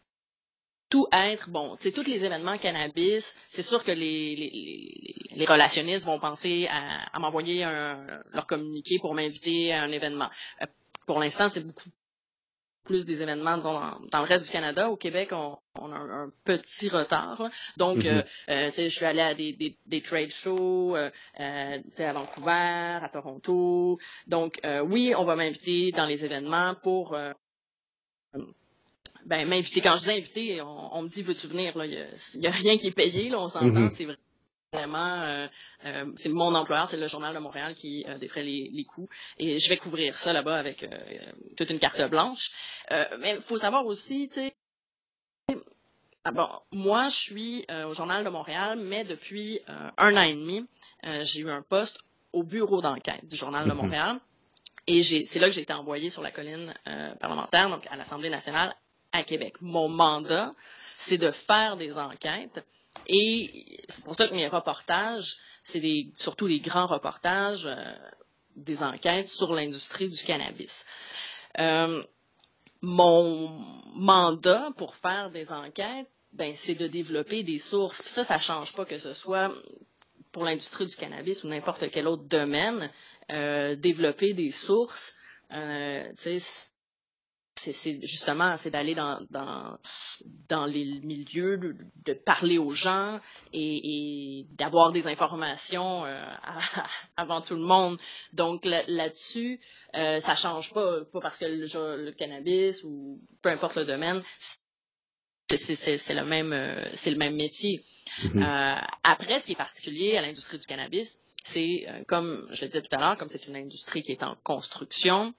être, 1.13 1.51
bon, 1.51 1.77
c'est 1.81 1.93
tous 1.93 2.05
les 2.05 2.25
événements 2.25 2.59
cannabis, 2.59 3.37
c'est 3.51 3.63
sûr 3.63 3.85
que 3.85 3.93
les, 3.93 4.35
les, 4.37 5.15
les, 5.37 5.47
relationnistes 5.47 6.05
vont 6.05 6.19
penser 6.19 6.67
à, 6.69 7.19
m'envoyer 7.21 7.65
leur 8.33 8.47
communiqué 8.47 8.99
pour 9.01 9.15
m'inviter 9.15 9.73
à 9.73 9.83
un 9.83 9.93
événement. 9.93 10.29
Euh, 10.63 10.67
pour 11.07 11.21
l'instant, 11.21 11.49
c'est 11.49 11.67
beaucoup 11.67 11.91
plus 12.85 13.05
des 13.05 13.23
événements 13.23 13.57
disons, 13.57 13.79
dans, 14.11 14.19
le 14.19 14.25
reste 14.25 14.47
du 14.47 14.51
Canada. 14.51 14.91
Au 14.91 14.97
Québec, 14.97 15.31
on, 15.33 15.93
a 15.93 15.97
un, 15.97 16.31
petit 16.45 16.89
retard. 16.89 17.51
Donc, 17.77 17.99
mm-hmm. 17.99 18.25
euh, 18.49 18.69
euh, 18.69 18.71
je 18.75 18.89
suis 18.89 19.05
allée 19.05 19.21
à 19.21 19.35
des, 19.35 19.53
des, 19.53 19.79
des 19.87 20.01
trade 20.01 20.31
shows 20.31 20.97
euh, 20.97 21.11
à 21.39 22.13
Vancouver, 22.13 22.99
à 23.03 23.09
Toronto. 23.13 23.99
Donc, 24.27 24.61
oui, 24.87 25.15
on 25.17 25.25
va 25.25 25.37
m'inviter 25.37 25.93
dans 25.93 26.07
les 26.07 26.25
événements 26.25 26.75
pour 26.83 27.17
ben 29.27 29.49
m'inviter. 29.49 29.81
Quand 29.81 29.97
je 29.97 30.05
dis 30.05 30.11
inviter, 30.11 30.63
on, 30.63 31.03
me 31.03 31.09
dit 31.09 31.23
veux-tu 31.23 31.47
venir 31.47 31.77
là, 31.77 31.87
il 31.87 32.41
y, 32.41 32.47
a, 32.47 32.51
rien 32.51 32.77
qui 32.77 32.89
est 32.89 32.93
payé 32.93 33.29
là, 33.29 33.39
on 33.39 33.49
s'entend, 33.49 33.67
mm-hmm. 33.67 33.91
c'est 33.91 34.07
vraiment 34.73 35.23
euh, 35.23 35.49
euh, 35.85 36.13
c'est 36.17 36.29
mon 36.29 36.55
employeur, 36.55 36.89
c'est 36.89 36.97
le 36.97 37.09
journal 37.09 37.35
de 37.35 37.41
Montréal 37.41 37.75
qui 37.75 38.05
euh, 38.07 38.19
défrait 38.19 38.45
les, 38.45 38.71
les 38.73 38.85
coûts 38.85 39.09
et 39.39 39.57
je 39.57 39.69
vais 39.69 39.77
couvrir 39.77 40.17
ça 40.17 40.33
là-bas 40.33 40.57
avec 40.57 40.87
toute 41.57 41.71
une 41.71 41.81
carte 41.81 42.01
blanche. 42.11 42.51
mais 43.19 43.37
il 43.37 43.43
faut 43.43 43.57
savoir 43.57 43.85
aussi, 43.87 44.29
tu 44.29 44.35
sais, 44.35 44.55
ah 46.25 46.33
bon, 46.33 46.49
moi 46.71 47.07
je 47.07 47.17
suis 47.17 47.67
au 47.87 47.95
journal 47.95 48.25
de 48.25 48.31
Montréal, 48.31 48.79
mais 48.81 49.05
depuis 49.05 49.61
un 49.67 50.17
an 50.17 50.23
et 50.23 50.35
demi, 50.35 50.67
j'ai 51.23 51.41
eu 51.41 51.51
un 51.51 51.63
poste 51.63 51.99
au 52.33 52.45
bureau 52.45 52.81
d'enquête 52.81 53.27
du 53.27 53.37
journal 53.37 53.67
de 53.67 53.73
mm-hmm. 53.73 53.75
Montréal. 53.75 54.21
Et 54.87 55.03
c'est 55.03 55.39
là 55.39 55.49
que 55.49 55.55
j'ai 55.55 55.63
été 55.63 55.73
envoyée 55.73 56.11
sur 56.11 56.23
la 56.23 56.31
colline 56.31 56.73
parlementaire, 57.21 57.69
donc 57.69 57.87
à 57.91 57.97
l'Assemblée 57.97 58.31
nationale, 58.31 58.75
à 59.13 59.25
Québec. 59.25 59.55
Mon 59.61 59.89
mandat, 59.89 60.51
c'est 60.97 61.19
de 61.19 61.31
faire 61.31 61.77
des 61.77 61.99
enquêtes 61.99 62.65
et 63.07 63.83
c'est 63.89 64.05
pour 64.05 64.15
ça 64.15 64.29
que 64.29 64.35
mes 64.35 64.49
reportages, 64.49 65.37
c'est 65.63 65.83
surtout 66.17 66.47
les 66.47 66.61
grands 66.61 66.87
reportages, 66.87 67.67
euh, 67.67 67.95
des 68.57 68.83
enquêtes 68.83 69.29
sur 69.29 69.53
l'industrie 69.55 70.09
du 70.09 70.23
cannabis. 70.25 70.85
Euh, 71.59 72.03
mon 72.83 73.49
mandat 73.95 74.71
pour 74.77 74.95
faire 74.97 75.31
des 75.31 75.53
enquêtes, 75.53 76.11
ben, 76.33 76.53
c'est 76.55 76.75
de 76.75 76.87
développer 76.87 77.43
des 77.43 77.59
sources. 77.59 78.03
Puis 78.03 78.11
ça, 78.11 78.25
ça 78.25 78.39
change 78.39 78.73
pas 78.75 78.85
que 78.85 78.99
ce 78.99 79.13
soit 79.13 79.53
pour 80.33 80.45
l'industrie 80.45 80.87
du 80.87 80.97
cannabis 80.97 81.43
ou 81.43 81.49
n'importe 81.49 81.91
quel 81.91 82.07
autre 82.07 82.25
domaine. 82.25 82.91
Euh, 83.31 83.77
développer 83.77 84.35
des 84.35 84.51
sources, 84.51 85.15
c'est 87.61 88.01
justement 88.01 88.57
c'est 88.57 88.71
d'aller 88.71 88.95
dans, 88.95 89.21
dans 89.31 89.79
dans 90.49 90.67
les 90.67 90.85
milieux 91.01 91.59
de, 91.59 92.13
parler 92.15 92.59
aux 92.59 92.71
gens 92.71 93.21
et, 93.53 94.47
d'avoir 94.53 94.93
des 94.93 95.07
informations 95.07 96.05
euh, 96.05 96.25
avant 97.17 97.41
tout 97.41 97.55
le 97.55 97.63
monde 97.63 97.99
donc 98.33 98.65
là-dessus 98.65 99.61
euh, 99.95 100.19
ça 100.21 100.35
change 100.35 100.73
pas 100.73 101.05
pas 101.13 101.21
parce 101.21 101.39
que 101.39 101.45
le, 101.45 102.13
cannabis 102.13 102.83
ou 102.85 103.21
peu 103.43 103.51
importe 103.51 103.77
le 103.77 103.85
domaine 103.85 104.23
c'est 105.49 106.15
le 106.15 106.25
même 106.25 106.53
euh, 106.53 106.89
c'est 106.95 107.11
le 107.11 107.19
même 107.19 107.37
métier 107.37 107.83
mm-hmm. 108.23 108.43
euh, 108.43 108.81
après 109.03 109.41
ce 109.41 109.47
qui 109.47 109.53
est 109.53 109.57
particulier 109.57 110.17
à 110.17 110.23
l'industrie 110.23 110.59
du 110.59 110.67
cannabis 110.67 111.19
c'est 111.45 111.87
comme 112.07 112.47
je 112.53 112.63
le 112.63 112.67
disais 112.69 112.83
tout 112.83 112.95
à 112.95 113.01
l'heure 113.01 113.17
comme 113.19 113.29
c'est 113.29 113.47
une 113.47 113.57
industrie 113.57 114.03
qui 114.03 114.13
est 114.13 114.23
en 114.23 114.37
construction 114.43 115.35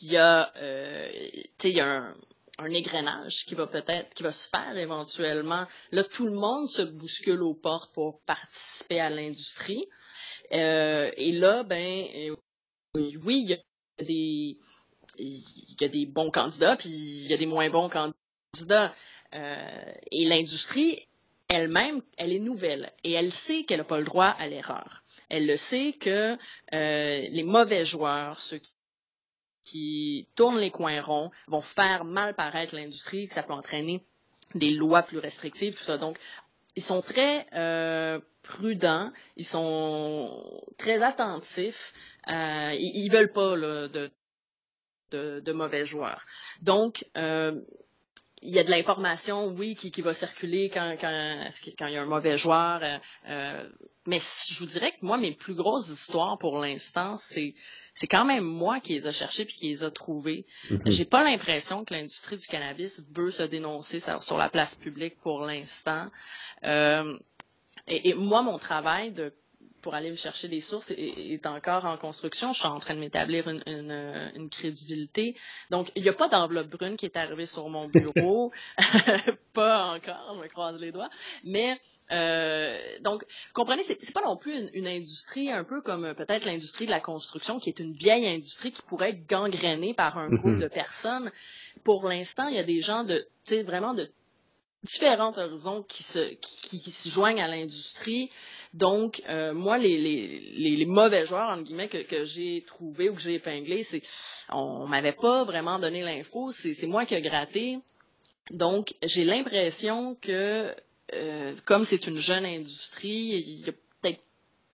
il 0.00 0.12
y 0.12 0.16
a, 0.16 0.52
euh, 0.56 1.10
il 1.64 1.70
y 1.70 1.80
a 1.80 1.86
un, 1.86 2.14
un 2.58 2.70
égrenage 2.70 3.44
qui 3.46 3.54
va 3.54 3.66
peut-être, 3.66 4.14
qui 4.14 4.22
va 4.22 4.32
se 4.32 4.48
faire 4.48 4.76
éventuellement. 4.76 5.66
Là, 5.90 6.04
tout 6.04 6.26
le 6.26 6.34
monde 6.34 6.68
se 6.68 6.82
bouscule 6.82 7.42
aux 7.42 7.54
portes 7.54 7.92
pour 7.94 8.20
participer 8.22 9.00
à 9.00 9.10
l'industrie. 9.10 9.86
Euh, 10.52 11.10
et 11.16 11.32
là, 11.32 11.62
ben, 11.62 12.06
euh, 12.14 12.36
oui, 13.24 13.42
il 13.42 13.50
y 13.50 13.54
a 13.54 14.04
des, 14.04 14.58
il 15.18 15.76
y 15.80 15.84
a 15.84 15.88
des 15.88 16.06
bons 16.06 16.30
candidats, 16.30 16.76
puis 16.76 16.90
il 16.90 17.30
y 17.30 17.34
a 17.34 17.38
des 17.38 17.46
moins 17.46 17.70
bons 17.70 17.88
candidats. 17.88 18.94
Euh, 19.34 19.92
et 20.10 20.24
l'industrie 20.26 21.08
elle-même, 21.48 22.02
elle 22.16 22.32
est 22.32 22.38
nouvelle 22.38 22.92
et 23.04 23.12
elle 23.12 23.32
sait 23.32 23.64
qu'elle 23.64 23.78
n'a 23.78 23.84
pas 23.84 23.98
le 23.98 24.04
droit 24.04 24.26
à 24.26 24.46
l'erreur. 24.46 25.02
Elle 25.28 25.46
le 25.46 25.56
sait 25.56 25.92
que 25.92 26.36
les 26.72 27.42
mauvais 27.42 27.84
joueurs, 27.84 28.40
ceux 28.40 28.58
qui 28.58 28.71
qui 29.62 30.28
tournent 30.34 30.58
les 30.58 30.70
coins 30.70 31.00
ronds, 31.00 31.30
vont 31.46 31.60
faire 31.60 32.04
mal 32.04 32.34
paraître 32.34 32.74
l'industrie, 32.74 33.28
que 33.28 33.34
ça 33.34 33.42
peut 33.42 33.52
entraîner 33.52 34.02
des 34.54 34.72
lois 34.72 35.02
plus 35.02 35.18
restrictives, 35.18 35.76
tout 35.76 35.84
ça. 35.84 35.98
Donc, 35.98 36.18
ils 36.76 36.82
sont 36.82 37.02
très 37.02 37.46
euh, 37.54 38.20
prudents, 38.42 39.12
ils 39.36 39.46
sont 39.46 40.42
très 40.78 41.02
attentifs, 41.02 41.92
euh, 42.28 42.74
ils, 42.78 43.08
ne 43.08 43.12
veulent 43.12 43.32
pas 43.32 43.56
de, 43.56 45.40
de, 45.40 45.52
mauvais 45.52 45.84
joueurs. 45.84 46.24
Donc, 46.60 47.04
euh, 47.16 47.60
il 48.40 48.54
y 48.54 48.58
a 48.58 48.64
de 48.64 48.70
l'information, 48.70 49.48
oui, 49.48 49.76
qui, 49.76 49.92
qui 49.92 50.02
va 50.02 50.14
circuler 50.14 50.70
quand, 50.70 50.96
quand, 51.00 51.46
quand 51.78 51.86
il 51.86 51.94
y 51.94 51.96
a 51.96 52.02
un 52.02 52.06
mauvais 52.06 52.36
joueur. 52.38 52.80
Mais 54.06 54.18
je 54.18 54.58
vous 54.58 54.66
dirais 54.66 54.92
que 54.92 55.04
moi, 55.04 55.16
mes 55.16 55.32
plus 55.32 55.54
grosses 55.54 55.88
histoires 55.88 56.38
pour 56.38 56.58
l'instant, 56.58 57.16
c'est 57.16 57.54
c'est 57.94 58.06
quand 58.06 58.24
même 58.24 58.44
moi 58.44 58.80
qui 58.80 58.94
les 58.94 59.06
a 59.06 59.12
cherchées 59.12 59.44
puis 59.44 59.54
qui 59.54 59.68
les 59.68 59.84
a 59.84 59.90
trouvées. 59.90 60.46
Mm-hmm. 60.70 60.90
J'ai 60.90 61.04
pas 61.04 61.22
l'impression 61.22 61.84
que 61.84 61.94
l'industrie 61.94 62.36
du 62.36 62.46
cannabis 62.46 63.04
veut 63.14 63.30
se 63.30 63.42
dénoncer 63.42 64.00
sur, 64.00 64.38
la 64.38 64.48
place 64.48 64.74
publique 64.74 65.20
pour 65.20 65.44
l'instant. 65.44 66.10
Euh, 66.64 67.18
et, 67.86 68.10
et, 68.10 68.14
moi, 68.14 68.42
mon 68.42 68.58
travail 68.58 69.12
de 69.12 69.32
pour 69.82 69.94
aller 69.94 70.10
me 70.10 70.16
chercher 70.16 70.48
des 70.48 70.60
sources 70.60 70.90
est, 70.96 71.46
encore 71.46 71.84
en 71.84 71.96
construction. 71.98 72.52
Je 72.52 72.60
suis 72.60 72.68
en 72.68 72.78
train 72.78 72.94
de 72.94 73.00
m'établir 73.00 73.48
une, 73.48 73.62
une, 73.66 74.48
crédibilité. 74.48 75.36
Donc, 75.70 75.90
il 75.96 76.02
n'y 76.02 76.08
a 76.08 76.12
pas 76.12 76.28
d'enveloppe 76.28 76.68
brune 76.68 76.96
qui 76.96 77.06
est 77.06 77.16
arrivée 77.16 77.46
sur 77.46 77.68
mon 77.68 77.88
bureau. 77.88 78.52
pas 79.52 79.86
encore, 79.86 80.34
je 80.36 80.42
me 80.42 80.48
croise 80.48 80.80
les 80.80 80.92
doigts. 80.92 81.10
Mais, 81.44 81.78
euh, 82.12 82.78
donc, 83.00 83.24
comprenez, 83.52 83.82
c'est 83.82 84.14
pas 84.14 84.22
non 84.24 84.36
plus 84.36 84.70
une, 84.72 84.86
industrie 84.86 85.50
un 85.50 85.64
peu 85.64 85.82
comme 85.82 86.04
euh, 86.04 86.14
peut-être 86.14 86.44
l'industrie 86.44 86.86
de 86.86 86.90
la 86.90 87.00
construction, 87.00 87.58
qui 87.58 87.68
est 87.68 87.80
une 87.80 87.92
vieille 87.92 88.26
industrie 88.26 88.72
qui 88.72 88.82
pourrait 88.82 89.10
être 89.10 89.26
gangrénée 89.28 89.94
par 89.94 90.16
un 90.16 90.28
groupe 90.28 90.52
mm-hmm. 90.52 90.62
de 90.62 90.68
personnes. 90.68 91.32
Pour 91.84 92.08
l'instant, 92.08 92.46
il 92.48 92.54
y 92.54 92.58
a 92.58 92.64
des 92.64 92.80
gens 92.80 93.04
de, 93.04 93.26
tu 93.44 93.54
sais, 93.54 93.62
vraiment 93.62 93.94
de 93.94 94.10
différents 94.84 95.36
horizons 95.36 95.82
qui 95.82 96.02
se, 96.02 96.34
qui, 96.34 96.80
qui 96.80 96.90
se 96.90 97.08
joignent 97.08 97.42
à 97.42 97.48
l'industrie. 97.48 98.30
Donc, 98.74 99.22
euh, 99.28 99.52
moi, 99.52 99.78
les, 99.78 99.98
les, 99.98 100.76
les, 100.76 100.86
mauvais 100.86 101.26
joueurs, 101.26 101.50
entre 101.50 101.64
guillemets, 101.64 101.88
que, 101.88 102.02
que 102.02 102.24
j'ai 102.24 102.64
trouvé 102.66 103.10
ou 103.10 103.14
que 103.14 103.20
j'ai 103.20 103.34
épinglé, 103.34 103.82
c'est 103.82 104.02
on 104.48 104.86
m'avait 104.86 105.12
pas 105.12 105.44
vraiment 105.44 105.78
donné 105.78 106.02
l'info, 106.02 106.52
c'est 106.52 106.86
moi 106.86 107.04
qui 107.06 107.14
ai 107.14 107.22
gratté. 107.22 107.78
Donc, 108.50 108.94
j'ai 109.04 109.24
l'impression 109.24 110.16
que 110.20 110.74
euh, 111.14 111.54
comme 111.64 111.84
c'est 111.84 112.06
une 112.06 112.16
jeune 112.16 112.46
industrie, 112.46 113.42
il 113.46 113.66
y 113.66 113.68
a 113.68 113.72
peut-être 114.00 114.22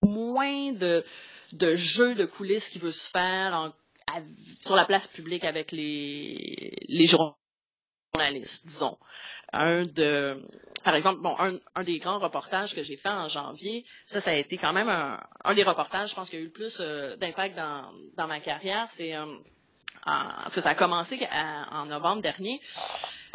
moins 0.02 0.72
de, 0.72 1.04
de 1.52 1.74
jeux 1.74 2.14
de 2.14 2.24
coulisses 2.24 2.68
qui 2.68 2.78
veut 2.78 2.92
se 2.92 3.10
faire 3.10 3.54
en, 3.54 3.72
sur 4.60 4.76
la 4.76 4.84
place 4.84 5.06
publique 5.06 5.44
avec 5.44 5.72
les, 5.72 6.72
les 6.88 7.06
journalistes, 8.18 8.66
disons 8.66 8.98
un 9.52 9.86
de, 9.86 10.36
par 10.84 10.94
exemple, 10.94 11.20
bon, 11.22 11.34
un, 11.38 11.84
des 11.84 11.98
grands 11.98 12.18
reportages 12.18 12.74
que 12.74 12.82
j'ai 12.82 12.96
fait 12.96 13.08
en 13.08 13.28
janvier, 13.28 13.84
ça, 14.06 14.20
ça 14.20 14.30
a 14.32 14.34
été 14.34 14.58
quand 14.58 14.72
même 14.72 14.88
un, 14.88 15.54
des 15.54 15.62
reportages, 15.62 16.10
je 16.10 16.14
pense, 16.14 16.28
qui 16.30 16.36
a 16.36 16.38
eu 16.38 16.44
le 16.44 16.50
plus 16.50 16.80
euh, 16.80 17.16
d'impact 17.16 17.56
dans, 17.56 18.26
ma 18.26 18.40
carrière. 18.40 18.88
C'est, 18.90 19.14
euh, 19.14 19.24
parce 20.04 20.54
que 20.54 20.60
ça 20.60 20.70
a 20.70 20.74
commencé 20.74 21.26
en 21.70 21.86
novembre 21.86 22.22
dernier 22.22 22.60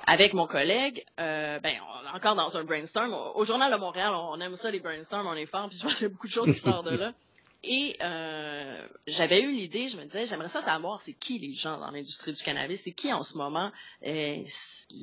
avec 0.06 0.34
mon 0.34 0.48
collègue, 0.48 1.06
euh, 1.20 1.60
ben, 1.60 1.76
encore 2.14 2.36
dans 2.36 2.58
un 2.58 2.64
brainstorm. 2.64 3.14
Au, 3.36 3.44
Journal 3.46 3.72
de 3.72 3.78
Montréal, 3.78 4.12
on, 4.14 4.40
aime 4.40 4.56
ça, 4.56 4.70
les 4.70 4.80
brainstorms, 4.80 5.28
on 5.28 5.36
est 5.36 5.46
fort, 5.46 5.70
puis 5.70 5.78
je 5.78 5.88
qu'il 5.88 6.02
y 6.02 6.06
a 6.06 6.10
beaucoup 6.10 6.28
de 6.28 6.32
choses 6.32 6.52
qui 6.52 6.60
sortent 6.60 6.86
de 6.86 6.98
là. 6.98 7.14
Et 7.64 7.96
euh, 8.02 8.88
j'avais 9.08 9.42
eu 9.42 9.52
l'idée, 9.52 9.86
je 9.86 9.96
me 9.96 10.04
disais, 10.04 10.26
j'aimerais 10.26 10.50
ça 10.50 10.62
savoir 10.62 11.00
c'est 11.00 11.14
qui 11.14 11.40
les 11.40 11.54
gens 11.54 11.80
dans 11.80 11.92
l'industrie 11.92 12.34
du 12.34 12.44
cannabis, 12.44 12.82
c'est 12.84 12.92
qui 12.92 13.14
en 13.14 13.24
ce 13.24 13.38
moment, 13.38 13.72
euh, 14.06 14.44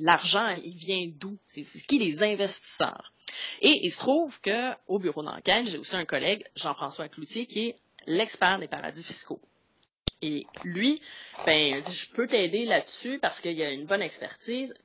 l'argent, 0.01 0.55
il 0.63 0.75
vient 0.75 1.11
d'où, 1.15 1.39
c'est 1.43 1.63
qui 1.87 1.97
les 1.97 2.21
investisseurs? 2.21 3.13
Et 3.61 3.79
il 3.83 3.91
se 3.91 3.97
trouve 3.97 4.39
que 4.41 4.73
au 4.87 4.99
bureau 4.99 5.23
d'enquête, 5.23 5.65
j'ai 5.65 5.79
aussi 5.79 5.95
un 5.95 6.05
collègue, 6.05 6.43
Jean-François 6.55 7.09
Cloutier, 7.09 7.47
qui 7.47 7.69
est 7.69 7.75
l'expert 8.05 8.59
des 8.59 8.67
paradis 8.67 9.03
fiscaux. 9.03 9.41
Et 10.21 10.45
lui, 10.63 11.01
ben, 11.47 11.81
je 11.89 12.09
peux 12.13 12.27
t'aider 12.27 12.65
là-dessus 12.65 13.17
parce 13.19 13.41
qu'il 13.41 13.57
y 13.57 13.63
a 13.63 13.71
une 13.71 13.87
bonne 13.87 14.03
expertise. 14.03 14.75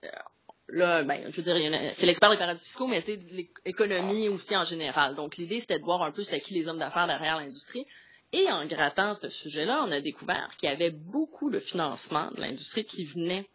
Là, 0.69 1.05
ben, 1.05 1.31
je 1.31 1.41
veux 1.41 1.43
dire, 1.43 1.91
c'est 1.93 2.07
l'expert 2.07 2.31
des 2.31 2.39
paradis 2.39 2.65
fiscaux, 2.65 2.89
mais 2.89 3.01
c'est 3.01 3.19
l'économie 3.65 4.29
aussi 4.29 4.57
en 4.57 4.63
général. 4.65 5.15
Donc, 5.15 5.37
l'idée, 5.37 5.61
c'était 5.61 5.79
de 5.79 5.85
voir 5.85 6.03
un 6.03 6.11
peu 6.11 6.23
c'était 6.23 6.41
qui 6.41 6.55
les 6.55 6.69
hommes 6.69 6.79
d'affaires 6.79 7.07
derrière 7.07 7.39
l'industrie. 7.39 7.87
Et 8.33 8.51
en 8.51 8.67
grattant 8.67 9.15
ce 9.15 9.29
sujet-là, 9.29 9.85
on 9.87 9.93
a 9.93 10.01
découvert 10.01 10.51
qu'il 10.59 10.69
y 10.69 10.73
avait 10.73 10.91
beaucoup 10.91 11.51
de 11.51 11.61
financement 11.61 12.31
de 12.33 12.41
l'industrie 12.41 12.85
qui 12.85 13.05
venait 13.05 13.49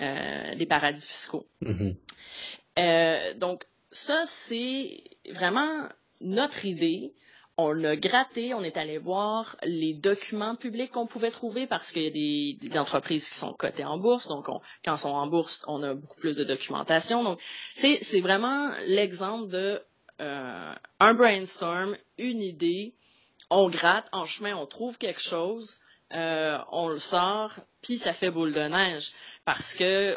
euh, 0.00 0.54
des 0.54 0.66
paradis 0.66 1.06
fiscaux. 1.06 1.46
Mm-hmm. 1.62 1.96
euh, 2.78 3.34
donc, 3.34 3.64
ça, 3.90 4.22
c'est 4.26 5.02
vraiment 5.30 5.88
notre 6.20 6.64
idée 6.64 7.12
on 7.58 7.72
l'a 7.72 7.96
gratté, 7.96 8.54
on 8.54 8.62
est 8.62 8.76
allé 8.76 8.98
voir 8.98 9.56
les 9.62 9.94
documents 9.94 10.56
publics 10.56 10.90
qu'on 10.90 11.06
pouvait 11.06 11.30
trouver 11.30 11.66
parce 11.66 11.92
qu'il 11.92 12.02
y 12.02 12.06
a 12.06 12.58
des, 12.68 12.78
entreprises 12.78 13.28
qui 13.28 13.36
sont 13.36 13.52
cotées 13.52 13.84
en 13.84 13.98
bourse, 13.98 14.26
donc 14.28 14.48
on, 14.48 14.60
quand 14.84 14.96
sont 14.96 15.10
en 15.10 15.26
bourse, 15.26 15.62
on 15.66 15.82
a 15.82 15.94
beaucoup 15.94 16.18
plus 16.18 16.34
de 16.34 16.44
documentation. 16.44 17.22
Donc 17.22 17.40
c'est 17.74 18.20
vraiment 18.20 18.72
l'exemple 18.86 19.50
de 19.50 19.82
euh, 20.20 20.74
un 21.00 21.14
brainstorm, 21.14 21.96
une 22.16 22.40
idée, 22.40 22.94
on 23.50 23.68
gratte, 23.68 24.08
en 24.12 24.24
chemin 24.24 24.56
on 24.56 24.66
trouve 24.66 24.96
quelque 24.96 25.20
chose, 25.20 25.76
euh, 26.14 26.58
on 26.70 26.88
le 26.88 26.98
sort, 26.98 27.52
puis 27.82 27.98
ça 27.98 28.14
fait 28.14 28.30
boule 28.30 28.52
de 28.52 28.60
neige 28.60 29.12
parce 29.44 29.74
que 29.74 30.16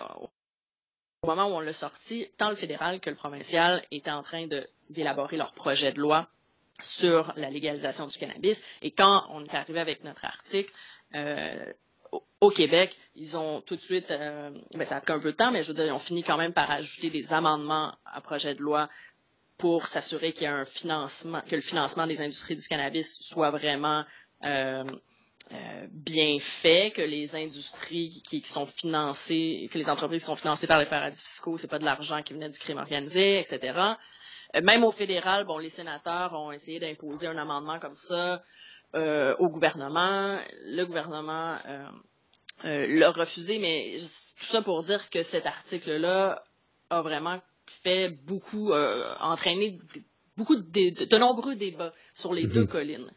au 1.21 1.27
moment 1.27 1.47
où 1.47 1.55
on 1.55 1.59
l'a 1.59 1.73
sorti, 1.73 2.27
tant 2.37 2.49
le 2.49 2.55
fédéral 2.55 2.99
que 3.01 3.09
le 3.09 3.15
provincial 3.15 3.83
étaient 3.91 4.11
en 4.11 4.23
train 4.23 4.47
d'élaborer 4.89 5.37
leur 5.37 5.53
projet 5.53 5.91
de 5.91 5.99
loi 5.99 6.29
sur 6.79 7.33
la 7.35 7.49
légalisation 7.49 8.07
du 8.07 8.17
cannabis. 8.17 8.61
Et 8.81 8.91
quand 8.91 9.23
on 9.29 9.43
est 9.45 9.53
arrivé 9.55 9.79
avec 9.79 10.03
notre 10.03 10.25
article, 10.25 10.71
euh, 11.15 11.73
au 12.41 12.49
Québec, 12.49 12.95
ils 13.15 13.37
ont 13.37 13.61
tout 13.61 13.75
de 13.75 13.81
suite, 13.81 14.11
euh, 14.11 14.51
ben 14.73 14.85
ça 14.85 14.97
a 14.97 15.01
pris 15.01 15.13
un 15.13 15.19
peu 15.19 15.31
de 15.31 15.37
temps, 15.37 15.51
mais 15.51 15.63
je 15.63 15.69
veux 15.69 15.73
dire, 15.73 15.85
ils 15.85 15.91
ont 15.91 15.99
fini 15.99 16.23
quand 16.23 16.37
même 16.37 16.53
par 16.53 16.69
ajouter 16.69 17.09
des 17.09 17.33
amendements 17.33 17.95
à 18.05 18.21
projet 18.21 18.55
de 18.55 18.61
loi 18.61 18.89
pour 19.57 19.87
s'assurer 19.87 20.33
qu'il 20.33 20.43
y 20.43 20.47
a 20.47 20.53
un 20.53 20.65
financement, 20.65 21.41
que 21.41 21.55
le 21.55 21.61
financement 21.61 22.07
des 22.07 22.21
industries 22.21 22.55
du 22.55 22.67
cannabis 22.67 23.19
soit 23.21 23.51
vraiment 23.51 24.03
euh, 24.43 24.83
bien 25.91 26.37
fait, 26.39 26.91
que 26.91 27.01
les 27.01 27.35
industries 27.35 28.21
qui, 28.25 28.41
qui, 28.41 28.49
sont 28.49 28.65
financées, 28.65 29.69
que 29.71 29.77
les 29.77 29.89
entreprises 29.89 30.21
qui 30.21 30.25
sont 30.25 30.35
financées 30.35 30.67
par 30.67 30.79
les 30.79 30.87
paradis 30.87 31.21
fiscaux, 31.21 31.57
c'est 31.57 31.69
pas 31.69 31.79
de 31.79 31.85
l'argent 31.85 32.21
qui 32.23 32.33
venait 32.33 32.49
du 32.49 32.59
crime 32.59 32.77
organisé, 32.77 33.39
etc. 33.39 33.95
Euh, 34.55 34.61
même 34.61 34.83
au 34.83 34.91
fédéral, 34.91 35.45
bon, 35.45 35.57
les 35.57 35.69
sénateurs 35.69 36.33
ont 36.33 36.51
essayé 36.51 36.79
d'imposer 36.79 37.27
un 37.27 37.37
amendement 37.37 37.79
comme 37.79 37.95
ça 37.95 38.41
euh, 38.95 39.35
au 39.39 39.49
gouvernement. 39.49 40.39
Le 40.63 40.83
gouvernement 40.85 41.57
euh, 41.67 42.87
l'a 42.87 43.11
refusé, 43.11 43.59
mais 43.59 43.97
tout 44.39 44.45
ça 44.45 44.61
pour 44.61 44.83
dire 44.83 45.09
que 45.09 45.23
cet 45.23 45.45
article-là 45.45 46.43
a 46.89 47.01
vraiment 47.01 47.41
fait 47.83 48.09
beaucoup, 48.09 48.71
entraîné 48.71 49.79
beaucoup 50.37 50.55
de, 50.55 51.17
nombreux 51.17 51.55
débats 51.55 51.93
sur 52.13 52.33
les 52.33 52.45
deux 52.45 52.61
mhm. 52.61 52.67
collines. 52.67 53.11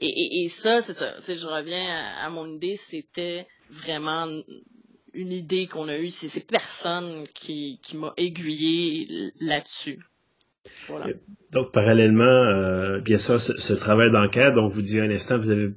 Et, 0.00 0.48
ça, 0.48 0.80
c'est 0.80 0.94
ça. 0.94 1.20
je 1.20 1.46
reviens 1.46 1.88
à, 2.18 2.28
mon 2.28 2.46
idée, 2.46 2.74
c'était 2.74 3.46
vraiment 3.70 4.26
une 5.12 5.32
idée 5.32 5.68
qu'on 5.68 5.88
a 5.88 5.96
eue, 5.98 6.10
c'est 6.10 6.44
personne 6.44 7.28
qui, 7.28 7.78
qui 7.82 7.96
m'a 7.96 8.12
aiguillé 8.16 9.32
là-dessus. 9.38 10.00
Donc, 11.52 11.72
parallèlement, 11.72 12.24
euh, 12.24 13.00
bien 13.00 13.18
sûr, 13.18 13.40
ce, 13.40 13.56
ce 13.56 13.72
travail 13.74 14.10
d'enquête 14.10 14.54
dont 14.54 14.66
vous 14.66 14.82
disiez 14.82 15.02
un 15.02 15.10
instant, 15.10 15.38
vous 15.38 15.50
avez 15.50 15.74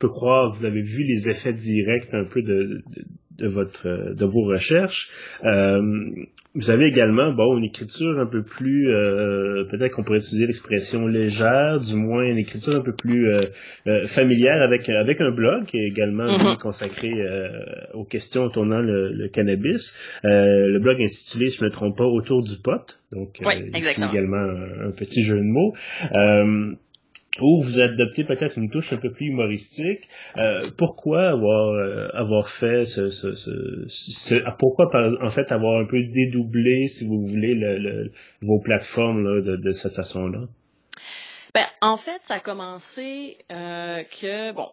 peut 0.00 0.08
croire, 0.08 0.50
vous 0.50 0.64
avez 0.64 0.82
vu 0.82 1.04
les 1.04 1.28
effets 1.28 1.52
directs 1.52 2.12
un 2.14 2.24
peu 2.24 2.42
de, 2.42 2.82
de 2.86 3.04
votre 3.38 4.14
de 4.14 4.24
vos 4.24 4.44
recherches. 4.44 5.10
Euh, 5.44 5.80
vous 6.54 6.70
avez 6.70 6.86
également 6.86 7.32
bon 7.32 7.58
une 7.58 7.64
écriture 7.64 8.18
un 8.18 8.26
peu 8.26 8.42
plus 8.42 8.88
euh, 8.88 9.64
peut-être 9.70 9.92
qu'on 9.92 10.02
pourrait 10.02 10.18
utiliser 10.18 10.46
l'expression 10.46 11.06
légère, 11.06 11.78
du 11.78 11.94
moins 11.94 12.24
une 12.24 12.38
écriture 12.38 12.74
un 12.74 12.82
peu 12.82 12.92
plus 12.92 13.28
euh, 13.28 13.42
euh 13.86 14.02
familière 14.04 14.60
avec 14.60 14.88
avec 14.88 15.20
un 15.20 15.30
blog 15.30 15.66
qui 15.66 15.78
est 15.78 15.86
également 15.86 16.26
mm-hmm. 16.26 16.58
consacré 16.58 17.08
euh, 17.08 17.48
aux 17.94 18.04
questions 18.04 18.48
tournant 18.50 18.80
le, 18.80 19.12
le 19.12 19.28
cannabis. 19.28 19.96
le 20.24 20.80
blog 20.80 21.00
intitulé, 21.00 21.50
je 21.50 21.64
me 21.64 21.70
trompe 21.70 21.96
pas, 21.96 22.04
autour 22.04 22.42
du 22.42 22.56
pot. 22.60 22.98
Donc 23.12 23.36
oui, 23.42 23.70
également 23.72 24.36
un, 24.36 24.88
un, 24.88 24.90
petit 24.90 25.22
jeu 25.22 25.36
de 25.36 25.44
mots 25.44 25.72
ou 27.38 27.62
vous 27.62 27.78
adoptez 27.78 28.24
peut-être 28.24 28.58
une 28.58 28.70
touche 28.70 28.92
un 28.92 28.96
peu 28.96 29.12
plus 29.12 29.26
humoristique. 29.26 30.08
Euh, 30.38 30.60
pourquoi 30.76 31.28
avoir 31.28 31.74
euh, 31.74 32.08
avoir 32.12 32.48
fait 32.48 32.84
ce, 32.84 33.10
ce, 33.10 33.34
ce, 33.36 34.34
pourquoi 34.58 34.90
en 35.22 35.30
fait 35.30 35.52
avoir 35.52 35.80
un 35.80 35.86
peu 35.86 36.02
dédoublé, 36.02 36.88
si 36.88 37.06
vous 37.06 37.20
voulez, 37.20 37.54
le, 37.54 38.12
vos 38.42 38.58
plateformes 38.58 39.22
là, 39.22 39.40
de, 39.42 39.56
de, 39.56 39.70
cette 39.70 39.94
façon-là? 39.94 40.40
Ben, 41.54 41.66
en 41.80 41.96
fait, 41.96 42.20
ça 42.24 42.34
a 42.34 42.40
commencé 42.40 43.38
euh, 43.50 44.02
que 44.04 44.52
bon, 44.52 44.68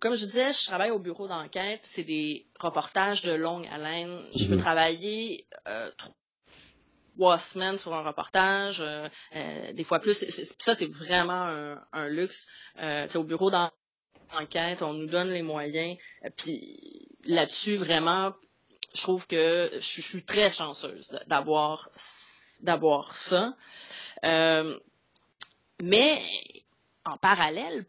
comme 0.00 0.16
je 0.16 0.26
disais, 0.26 0.52
je 0.52 0.66
travaille 0.66 0.90
au 0.90 0.98
bureau 0.98 1.28
d'enquête. 1.28 1.80
C'est 1.82 2.04
des 2.04 2.44
reportages 2.58 3.22
de 3.22 3.32
longue 3.32 3.66
haleine. 3.72 4.18
Je 4.36 4.48
peux 4.48 4.56
mm-hmm. 4.56 4.58
travailler 4.58 5.46
euh, 5.66 5.88
trois 7.14 7.38
semaines 7.38 7.78
sur 7.78 7.94
un 7.94 8.02
reportage, 8.02 8.80
euh, 8.80 9.08
euh, 9.34 9.72
des 9.72 9.84
fois 9.84 10.00
plus. 10.00 10.24
ça, 10.58 10.74
c'est 10.74 10.90
vraiment 10.90 11.76
un, 11.92 12.08
luxe. 12.08 12.48
Euh, 12.78 13.06
au 13.14 13.24
bureau 13.24 13.50
d'enquête, 13.50 14.82
on 14.82 14.94
nous 14.94 15.06
donne 15.06 15.28
les 15.28 15.42
moyens. 15.42 15.96
Puis 16.36 17.08
là-dessus, 17.24 17.76
vraiment, 17.76 18.34
je 18.94 19.02
trouve 19.02 19.26
que 19.26 19.70
je, 19.74 20.00
suis 20.00 20.24
très 20.24 20.50
chanceuse 20.50 21.16
d'avoir 21.26 21.90
d'avoir 22.60 23.16
ça. 23.16 23.54
mais 25.82 26.20
en 27.04 27.16
parallèle, 27.18 27.84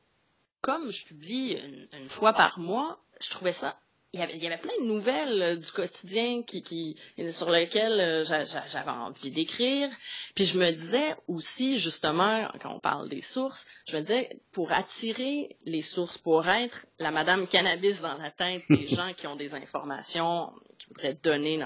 comme 0.62 0.90
je 0.90 1.06
publie 1.06 1.58
une, 1.94 2.10
fois 2.10 2.34
par 2.34 2.60
mois, 2.60 3.00
je 3.22 3.30
trouvais 3.30 3.54
ça 3.54 3.78
il 4.16 4.42
y, 4.42 4.48
avait, 4.48 4.58
plein 4.58 4.78
de 4.80 4.86
nouvelles 4.86 5.42
euh, 5.42 5.56
du 5.58 5.70
quotidien 5.72 6.42
qui, 6.44 6.62
qui 6.62 6.96
sur 7.32 7.52
lesquelles 7.52 8.00
euh, 8.00 8.24
j'avais 8.24 8.90
envie 8.90 9.30
d'écrire. 9.30 9.90
Puis 10.36 10.46
je 10.46 10.58
me 10.58 10.72
disais 10.72 11.16
aussi, 11.28 11.78
justement, 11.78 12.50
quand 12.62 12.74
on 12.74 12.80
parle 12.80 13.10
des 13.10 13.22
sources, 13.22 13.66
je 13.88 13.98
me 13.98 14.02
disais, 14.02 14.40
pour 14.54 14.72
attirer 14.72 15.58
les 15.66 15.82
sources, 15.82 16.18
pour 16.18 16.48
être 16.48 16.86
la 16.98 17.12
madame 17.12 17.46
cannabis 17.46 18.00
dans 18.00 18.18
la 18.18 18.32
tête 18.32 18.62
des 18.70 18.88
gens 18.96 19.14
qui 19.14 19.28
ont 19.28 19.36
des 19.36 19.54
informations 19.54 20.54
qu'ils 20.78 20.88
voudraient 20.90 21.20
donner 21.22 21.62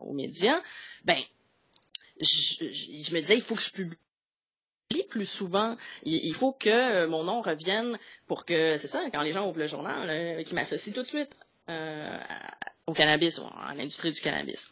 aux 0.00 0.14
médias, 0.14 0.62
ben, 1.04 1.20
je, 2.20 2.70
je, 2.70 3.14
me 3.14 3.20
disais, 3.20 3.36
il 3.36 3.42
faut 3.42 3.54
que 3.54 3.62
je 3.62 3.70
publie 3.70 3.98
plus 5.10 5.26
souvent. 5.26 5.76
Il, 6.04 6.34
faut 6.34 6.52
que 6.52 6.70
euh, 6.70 7.06
mon 7.06 7.24
nom 7.24 7.42
revienne 7.42 7.98
pour 8.26 8.46
que, 8.46 8.78
c'est 8.78 8.88
ça, 8.88 9.02
quand 9.12 9.22
les 9.22 9.32
gens 9.32 9.46
ouvrent 9.46 9.58
le 9.58 9.66
journal, 9.66 10.42
qu'ils 10.44 10.54
m'associent 10.54 10.94
tout 10.94 11.02
de 11.02 11.08
suite 11.08 11.34
euh, 11.34 11.51
au 12.86 12.92
cannabis, 12.92 13.38
ou 13.38 13.46
à 13.46 13.74
l'industrie 13.74 14.12
du 14.12 14.20
cannabis. 14.20 14.68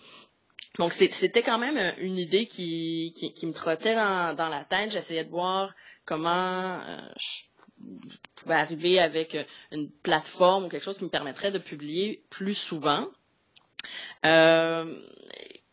Donc 0.78 0.92
c'était 0.92 1.42
quand 1.42 1.58
même 1.58 1.76
euh, 1.76 1.92
une 1.98 2.16
idée 2.18 2.46
qui, 2.46 3.12
qui, 3.34 3.46
me 3.46 3.52
trottait 3.52 3.94
dans, 3.94 4.34
dans 4.36 4.48
la 4.48 4.64
tête. 4.64 4.92
J'essayais 4.92 5.24
de 5.24 5.30
voir 5.30 5.74
comment 6.04 6.80
euh, 6.80 6.98
je 7.18 8.16
pouvais 8.36 8.54
arriver 8.54 8.98
avec 9.00 9.36
une 9.72 9.90
plateforme 9.90 10.64
ou 10.64 10.68
quelque 10.68 10.82
chose 10.84 10.98
qui 10.98 11.04
me 11.04 11.10
permettrait 11.10 11.50
de 11.50 11.58
publier 11.58 12.24
plus 12.30 12.54
souvent. 12.54 13.08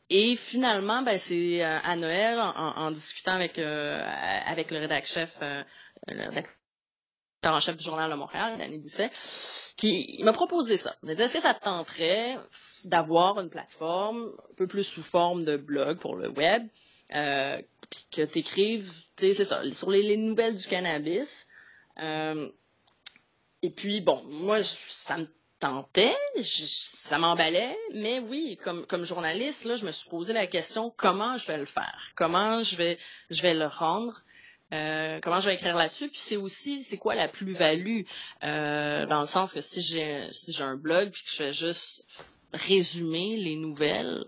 et 0.10 0.36
finalement, 0.38 1.02
ben, 1.04 1.18
c'est 1.20 1.62
à 1.62 1.96
Noël, 1.98 2.40
en, 2.40 2.92
discutant 2.92 3.34
avec, 3.34 3.60
avec 3.60 4.72
le 4.72 4.80
rédacteur-chef, 4.80 5.38
le 6.08 6.30
en 7.54 7.60
chef 7.60 7.78
du 7.78 7.84
journal 7.84 8.10
de 8.10 8.16
Montréal, 8.16 8.58
Danny 8.58 8.78
Bousset, 8.78 9.10
qui 9.76 10.20
m'a 10.24 10.34
proposé 10.34 10.78
ça. 10.78 10.96
Il 11.04 11.08
m'a 11.08 11.16
dit, 11.16 11.22
est-ce 11.22 11.34
que 11.34 11.42
ça 11.42 11.54
te 11.54 11.64
tenterait 11.64 12.38
d'avoir 12.84 13.40
une 13.40 13.50
plateforme 13.50 14.32
un 14.52 14.56
peu 14.56 14.68
plus 14.68 14.84
sous 14.84 15.04
forme 15.04 15.46
de 15.46 15.58
blog 15.58 16.00
pour 16.00 16.16
le 16.16 16.30
web, 16.30 16.68
euh, 17.14 17.62
que 18.12 18.26
tu 18.26 18.40
écrives, 18.40 18.92
c'est 19.18 19.46
ça, 19.46 19.68
sur 19.70 19.90
les, 19.90 20.18
nouvelles 20.18 20.56
du 20.56 20.68
cannabis. 20.68 21.48
Euh, 22.00 22.50
et 23.62 23.70
puis, 23.70 24.02
bon, 24.02 24.24
moi, 24.26 24.62
ça 24.64 25.18
me 25.18 25.28
tentait, 25.60 26.16
ça 26.42 27.18
m'emballait, 27.18 27.76
mais 27.94 28.20
oui, 28.20 28.58
comme, 28.64 29.04
journaliste, 29.04 29.66
là, 29.66 29.76
je 29.76 29.86
me 29.86 29.92
suis 29.92 30.10
posé 30.10 30.34
la 30.34 30.48
question 30.48 30.94
comment 30.96 31.38
je 31.38 31.48
vais 31.48 31.58
le 31.58 31.66
faire, 31.66 32.12
comment 32.16 32.62
je 32.62 32.76
vais 32.76 33.54
le 33.54 33.66
rendre? 33.66 34.22
Euh, 34.74 35.20
comment 35.22 35.40
je 35.40 35.50
vais 35.50 35.56
écrire 35.56 35.76
là-dessus? 35.76 36.10
Puis 36.10 36.20
c'est 36.20 36.36
aussi 36.36 36.84
c'est 36.84 36.98
quoi 36.98 37.16
la 37.16 37.28
plus-value? 37.28 38.02
Euh, 38.44 39.06
dans 39.06 39.22
le 39.22 39.28
sens 39.28 39.54
que 39.54 39.62
si 39.62 39.82
j'ai 39.82 40.28
si 40.30 40.52
j'ai 40.52 40.64
un 40.64 40.76
blog 40.76 41.12
puis 41.12 41.24
que 41.24 41.30
je 41.30 41.36
fais 41.36 41.52
juste 41.54 42.06
résumer 42.54 43.38
les 43.38 43.56
nouvelles 43.56 44.26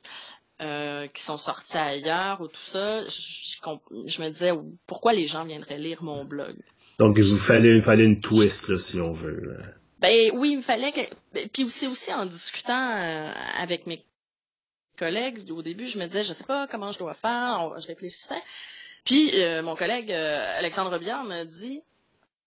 euh, 0.61 1.07
qui 1.07 1.23
sont 1.23 1.37
sorties 1.37 1.77
ailleurs 1.77 2.41
ou 2.41 2.47
tout 2.47 2.55
ça 2.55 3.03
je, 3.05 4.21
me 4.21 4.29
disais 4.29 4.51
pourquoi 4.87 5.13
les 5.13 5.23
gens 5.25 5.43
viendraient 5.43 5.77
lire 5.77 6.03
mon 6.03 6.23
blog? 6.23 6.55
Donc 6.99 7.15
il 7.17 7.23
vous 7.23 7.37
fallait 7.37 7.75
il 7.75 7.81
fallait 7.81 8.05
une 8.05 8.19
twist 8.21 8.69
là 8.69 8.77
si 8.77 8.99
on 8.99 9.11
veut 9.11 9.57
ben 9.99 10.31
oui 10.35 10.51
il 10.51 10.57
me 10.57 10.61
fallait 10.61 10.93
que 10.93 11.01
ben, 11.33 11.49
puis 11.49 11.69
c'est 11.69 11.87
aussi 11.87 12.13
en 12.13 12.25
discutant 12.25 12.93
avec 13.57 13.87
mes 13.87 14.05
collègues 14.97 15.51
au 15.51 15.61
début 15.61 15.85
je 15.85 15.97
me 15.97 16.05
disais 16.05 16.23
je 16.23 16.31
sais 16.31 16.45
pas 16.45 16.67
comment 16.67 16.93
je 16.93 16.99
dois 16.99 17.13
faire 17.13 17.73
je 17.77 17.87
réfléchissais 17.87 18.41
puis 19.05 19.31
euh, 19.41 19.61
mon 19.61 19.75
collègue 19.75 20.11
euh, 20.11 20.57
Alexandre 20.57 20.97
Biard 20.99 21.23
me 21.23 21.43
dit 21.43 21.81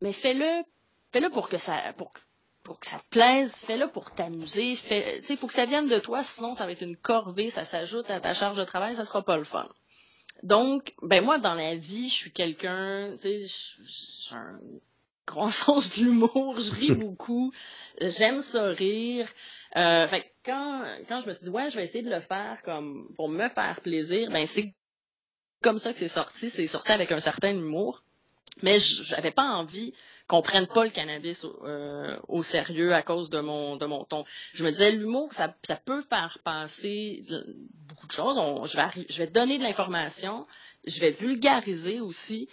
mais 0.00 0.12
fais-le 0.12 0.64
fais-le 1.12 1.30
pour 1.30 1.48
que 1.48 1.58
ça 1.58 1.92
pour, 1.96 2.12
pour 2.62 2.78
que 2.80 2.86
ça 2.86 2.98
te 2.98 3.08
plaise, 3.10 3.54
fais-le 3.56 3.88
pour 3.88 4.12
t'amuser, 4.12 4.74
fais 4.76 5.20
il 5.28 5.36
faut 5.36 5.46
que 5.46 5.52
ça 5.52 5.66
vienne 5.66 5.88
de 5.88 5.98
toi 5.98 6.22
sinon 6.22 6.54
ça 6.54 6.66
va 6.66 6.72
être 6.72 6.82
une 6.82 6.96
corvée, 6.96 7.50
ça 7.50 7.64
s'ajoute 7.64 8.10
à 8.10 8.20
ta 8.20 8.34
charge 8.34 8.56
de 8.56 8.64
travail, 8.64 8.94
ça 8.94 9.04
sera 9.04 9.22
pas 9.22 9.36
le 9.36 9.44
fun. 9.44 9.68
Donc 10.42 10.94
ben 11.02 11.24
moi 11.24 11.38
dans 11.38 11.54
la 11.54 11.76
vie, 11.76 12.08
je 12.08 12.14
suis 12.14 12.32
quelqu'un, 12.32 13.16
tu 13.20 13.46
sais 13.46 13.66
j'ai 14.28 14.36
un 14.36 14.58
grand 15.26 15.50
sens 15.50 15.96
de 15.96 16.04
l'humour, 16.04 16.60
je 16.60 16.72
ris 16.72 16.92
beaucoup, 16.92 17.52
j'aime 18.00 18.42
ça 18.42 18.66
rire. 18.66 19.28
Euh, 19.76 20.06
fait 20.08 20.30
quand 20.44 20.84
quand 21.08 21.20
je 21.20 21.28
me 21.28 21.32
suis 21.32 21.44
dit 21.44 21.50
ouais, 21.50 21.70
je 21.70 21.76
vais 21.76 21.84
essayer 21.84 22.04
de 22.04 22.10
le 22.10 22.20
faire 22.20 22.62
comme 22.64 23.12
pour 23.16 23.28
me 23.28 23.48
faire 23.48 23.80
plaisir, 23.82 24.28
ben 24.30 24.46
c'est 24.46 24.74
comme 25.62 25.78
ça 25.78 25.92
que 25.92 25.98
c'est 25.98 26.08
sorti. 26.08 26.50
C'est 26.50 26.66
sorti 26.66 26.92
avec 26.92 27.12
un 27.12 27.18
certain 27.18 27.50
humour. 27.50 28.02
Mais 28.62 28.78
j'avais 28.78 29.30
pas 29.30 29.54
envie 29.54 29.94
qu'on 30.26 30.42
prenne 30.42 30.66
pas 30.66 30.84
le 30.84 30.90
cannabis 30.90 31.44
euh, 31.62 32.18
au, 32.28 32.42
sérieux 32.42 32.94
à 32.94 33.02
cause 33.02 33.30
de 33.30 33.40
mon 33.40 33.76
de 33.76 33.86
mon 33.86 34.04
ton. 34.04 34.24
Je 34.52 34.64
me 34.64 34.70
disais 34.70 34.92
l'humour 34.92 35.32
ça, 35.32 35.48
peut 35.84 36.02
faire 36.02 36.38
passer 36.44 37.24
beaucoup 37.88 38.06
de 38.06 38.12
choses. 38.12 38.36
je 38.70 38.76
vais 38.76 39.06
je 39.08 39.18
vais 39.18 39.26
donner 39.26 39.58
de 39.58 39.62
l'information, 39.62 40.46
je 40.84 41.00
vais 41.00 41.10
vulgariser 41.10 42.00
aussi, 42.00 42.48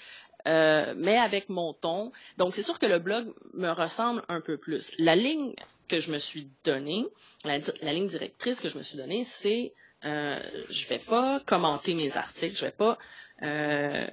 euh, 0.47 0.93
mais 0.95 1.17
avec 1.17 1.49
mon 1.49 1.73
ton. 1.73 2.11
Donc 2.37 2.53
c'est 2.53 2.63
sûr 2.63 2.79
que 2.79 2.85
le 2.85 2.99
blog 2.99 3.33
me 3.53 3.69
ressemble 3.71 4.23
un 4.29 4.41
peu 4.41 4.57
plus. 4.57 4.91
La 4.97 5.15
ligne 5.15 5.53
que 5.87 5.99
je 5.99 6.11
me 6.11 6.17
suis 6.17 6.49
donnée, 6.63 7.05
la, 7.43 7.57
la 7.81 7.93
ligne 7.93 8.07
directrice 8.07 8.61
que 8.61 8.69
je 8.69 8.77
me 8.77 8.83
suis 8.83 8.97
donnée, 8.97 9.23
c'est 9.23 9.73
euh, 10.05 10.39
je 10.69 10.87
vais 10.87 10.99
pas 10.99 11.41
commenter 11.45 11.93
mes 11.93 12.15
articles, 12.15 12.55
je 12.55 12.65
vais 12.65 12.71
pas, 12.71 12.97
euh, 13.41 14.07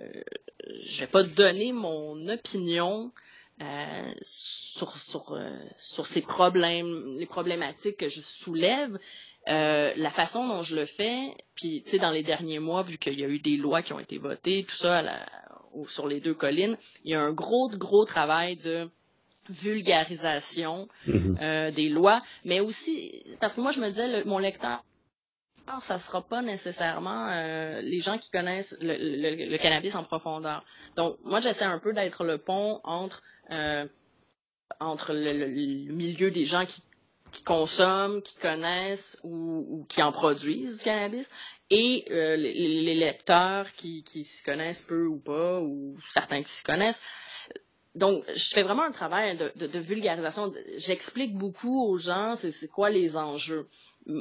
je 0.82 1.00
vais 1.00 1.06
pas 1.06 1.22
donner 1.22 1.72
mon 1.72 2.28
opinion 2.28 3.12
euh, 3.62 4.12
sur 4.22 4.98
sur 4.98 5.32
euh, 5.32 5.50
sur 5.78 6.06
ces 6.06 6.22
problèmes, 6.22 7.16
les 7.18 7.26
problématiques 7.26 7.98
que 7.98 8.08
je 8.08 8.20
soulève. 8.20 8.98
Euh, 9.48 9.92
la 9.94 10.10
façon 10.10 10.48
dont 10.48 10.64
je 10.64 10.74
le 10.74 10.86
fais, 10.86 11.32
puis 11.54 11.84
tu 11.84 11.92
sais 11.92 11.98
dans 11.98 12.10
les 12.10 12.24
derniers 12.24 12.58
mois, 12.58 12.82
vu 12.82 12.98
qu'il 12.98 13.18
y 13.18 13.24
a 13.24 13.28
eu 13.28 13.38
des 13.38 13.56
lois 13.56 13.80
qui 13.80 13.92
ont 13.92 14.00
été 14.00 14.18
votées, 14.18 14.64
tout 14.68 14.74
ça 14.74 15.04
sur 15.88 16.06
les 16.06 16.20
deux 16.20 16.34
collines, 16.34 16.76
il 17.04 17.12
y 17.12 17.14
a 17.14 17.20
un 17.20 17.32
gros 17.32 17.68
gros 17.70 18.04
travail 18.04 18.56
de 18.56 18.88
vulgarisation 19.48 20.88
mm-hmm. 21.06 21.74
des 21.74 21.88
lois, 21.88 22.20
mais 22.44 22.60
aussi 22.60 23.22
parce 23.40 23.54
que 23.54 23.60
moi 23.60 23.70
je 23.70 23.80
me 23.80 23.88
disais 23.88 24.24
mon 24.24 24.38
lecteur 24.38 24.82
ça 25.80 25.98
sera 25.98 26.22
pas 26.22 26.42
nécessairement 26.42 27.28
euh, 27.28 27.80
les 27.82 27.98
gens 27.98 28.18
qui 28.18 28.30
connaissent 28.30 28.76
le, 28.80 29.56
cannabis 29.58 29.94
en 29.94 30.04
profondeur. 30.04 30.64
Donc, 30.96 31.16
moi, 31.24 31.40
j'essaie 31.40 31.64
un 31.64 31.78
peu 31.78 31.92
d'être 31.92 32.24
le 32.24 32.38
pont 32.38 32.80
entre 32.84 33.22
euh, 33.50 33.86
entre 34.80 35.12
le, 35.12 35.92
milieu 35.92 36.30
des 36.30 36.44
gens 36.44 36.66
qui 36.66 36.82
qui 37.32 37.42
consomment, 37.42 38.22
qui 38.22 38.36
connaissent 38.36 39.18
ou, 39.22 39.84
qui 39.90 40.02
en 40.02 40.12
produisent 40.12 40.78
du 40.78 40.84
cannabis, 40.84 41.28
et 41.70 42.04
euh, 42.10 42.36
les, 42.36 42.94
lecteurs 42.94 43.72
qui, 43.72 44.04
qui 44.04 44.24
s'y 44.24 44.42
connaissent 44.42 44.82
peu 44.82 45.06
ou 45.06 45.18
pas, 45.18 45.60
ou 45.60 45.96
certains 46.12 46.42
qui 46.42 46.50
s'y 46.50 46.62
connaissent. 46.62 47.02
Donc, 47.96 48.24
je 48.34 48.50
fais 48.50 48.62
vraiment 48.62 48.82
un 48.82 48.92
travail 48.92 49.38
de, 49.38 49.66
de, 49.66 49.78
vulgarisation. 49.78 50.52
J'explique 50.76 51.34
beaucoup 51.34 51.82
aux 51.82 51.96
gens 51.96 52.36
c'est 52.36 52.68
quoi 52.68 52.90
les 52.90 53.16
enjeux. 53.16 53.66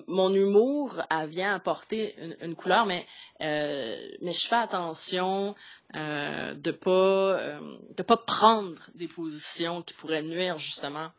Mon 0.08 0.34
humour 0.34 1.02
elle 1.12 1.28
vient 1.28 1.54
apporter 1.54 2.16
une, 2.18 2.38
une 2.42 2.56
couleur, 2.56 2.86
mais 2.86 3.06
euh, 3.42 3.98
mais 4.22 4.32
je 4.32 4.48
fais 4.48 4.56
attention 4.56 5.56
euh, 5.94 6.54
de 6.56 6.72
pas 6.72 7.38
euh, 7.38 7.60
de 7.98 8.02
pas 8.02 8.18
prendre 8.18 8.80
des 8.96 9.10
positions 9.10 9.82
qui 9.82 9.94
pourraient 9.94 10.24
nuire 10.24 10.58
justement 10.58 11.10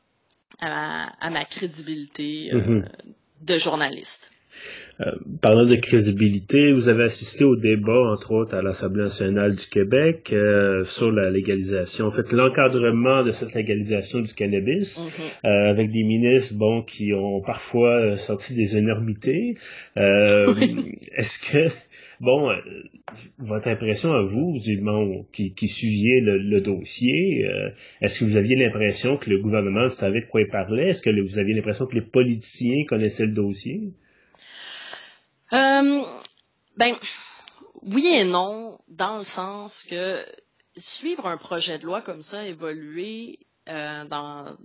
à 0.59 1.31
ma, 1.31 1.45
crédibilité 1.45 2.51
mm-hmm. 2.53 2.89
de 3.43 3.55
journaliste. 3.55 4.33
Euh, 5.01 5.13
parlant 5.43 5.67
de 5.67 5.77
crédibilité, 5.77 6.73
vous 6.73 6.89
avez 6.89 7.05
assisté 7.05 7.45
au 7.45 7.57
débat, 7.57 8.13
entre 8.13 8.33
autres, 8.33 8.57
à 8.57 8.63
l'Assemblée 8.63 9.03
nationale 9.03 9.55
du 9.55 9.67
Québec 9.67 10.31
euh, 10.33 10.85
sur 10.85 11.13
la 11.13 11.31
légalisation, 11.31 12.07
en 12.07 12.11
fait, 12.11 12.33
l'encadrement 12.33 13.23
de 13.23 13.31
cette 13.31 13.55
légalisation 13.55 14.21
du 14.21 14.33
cannabis, 14.33 14.99
mm-hmm. 14.99 15.49
euh, 15.49 15.71
avec 15.71 15.91
des 15.91 16.03
ministres, 16.03 16.55
bon, 16.57 16.83
qui 16.83 17.13
ont 17.13 17.43
parfois 17.43 18.17
sorti 18.17 18.55
des 18.55 18.77
énormités. 18.79 19.57
Est-ce 19.97 21.39
que 21.39 21.71
Bon, 22.21 22.51
votre 23.39 23.69
impression 23.69 24.13
à 24.13 24.23
vous, 24.23 24.57
qui, 25.33 25.53
qui 25.53 25.69
suiviez 25.69 26.21
le, 26.23 26.61
dossier, 26.63 27.45
euh, 27.47 27.69
est-ce 28.01 28.21
que 28.21 28.25
vous 28.25 28.37
aviez 28.37 28.57
l'impression 28.57 29.19
que 29.19 29.29
le 29.29 29.39
gouvernement 29.39 29.85
savait 29.85 30.23
de 30.23 30.27
quoi 30.27 30.41
il 30.41 30.49
parlait? 30.49 30.89
Est-ce 30.89 31.03
que 31.03 31.11
vous 31.11 31.39
aviez 31.39 31.55
l'impression 31.55 31.87
que 31.87 31.95
les 31.95 32.01
politiciens 32.03 32.85
connaissaient 32.87 33.27
le 33.27 33.33
dossier? 33.33 33.91
Euh, 35.53 36.03
ben, 36.77 36.97
oui 37.83 38.07
et 38.07 38.25
non, 38.25 38.79
dans 38.89 39.19
le 39.19 39.25
sens 39.25 39.85
que 39.85 40.25
suivre 40.77 41.27
un 41.27 41.37
projet 41.37 41.79
de 41.79 41.85
loi 41.85 42.03
comme 42.03 42.23
ça, 42.23 42.45
évoluer 42.45 43.39
dans, 43.67 44.57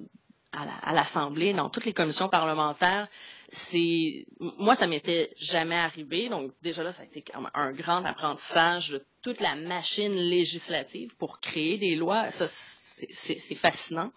à 0.52 0.94
l'Assemblée, 0.94 1.54
dans 1.54 1.70
toutes 1.70 1.86
les 1.86 1.94
commissions 1.94 2.28
parlementaires, 2.28 3.08
c'est 3.50 4.26
moi 4.40 4.76
ça 4.76 4.88
m'était 4.88 5.32
jamais 5.38 5.78
arrivé. 5.78 6.30
Donc 6.30 6.52
déjà 6.62 6.84
là 6.84 6.92
ça 6.92 7.04
a 7.04 7.06
été 7.06 7.24
un 7.54 7.72
grand 7.72 8.04
apprentissage 8.06 8.90
de 8.90 9.06
toute 9.22 9.40
la 9.40 9.56
machine 9.56 10.14
législative 10.14 11.16
pour 11.18 11.40
créer 11.40 11.78
des 11.78 11.96
lois. 11.96 12.30
Ça 12.32 12.48
c'est 12.48 13.56
fascinant. 13.56 14.12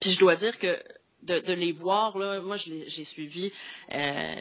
Puis 0.00 0.10
je 0.10 0.18
dois 0.18 0.36
dire 0.36 0.58
que 0.58 0.82
de, 1.24 1.40
de 1.40 1.52
les 1.52 1.72
voir 1.72 2.16
là 2.18 2.40
moi 2.40 2.56
j'ai 2.56 3.04
suivi 3.04 3.52
euh, 3.92 4.34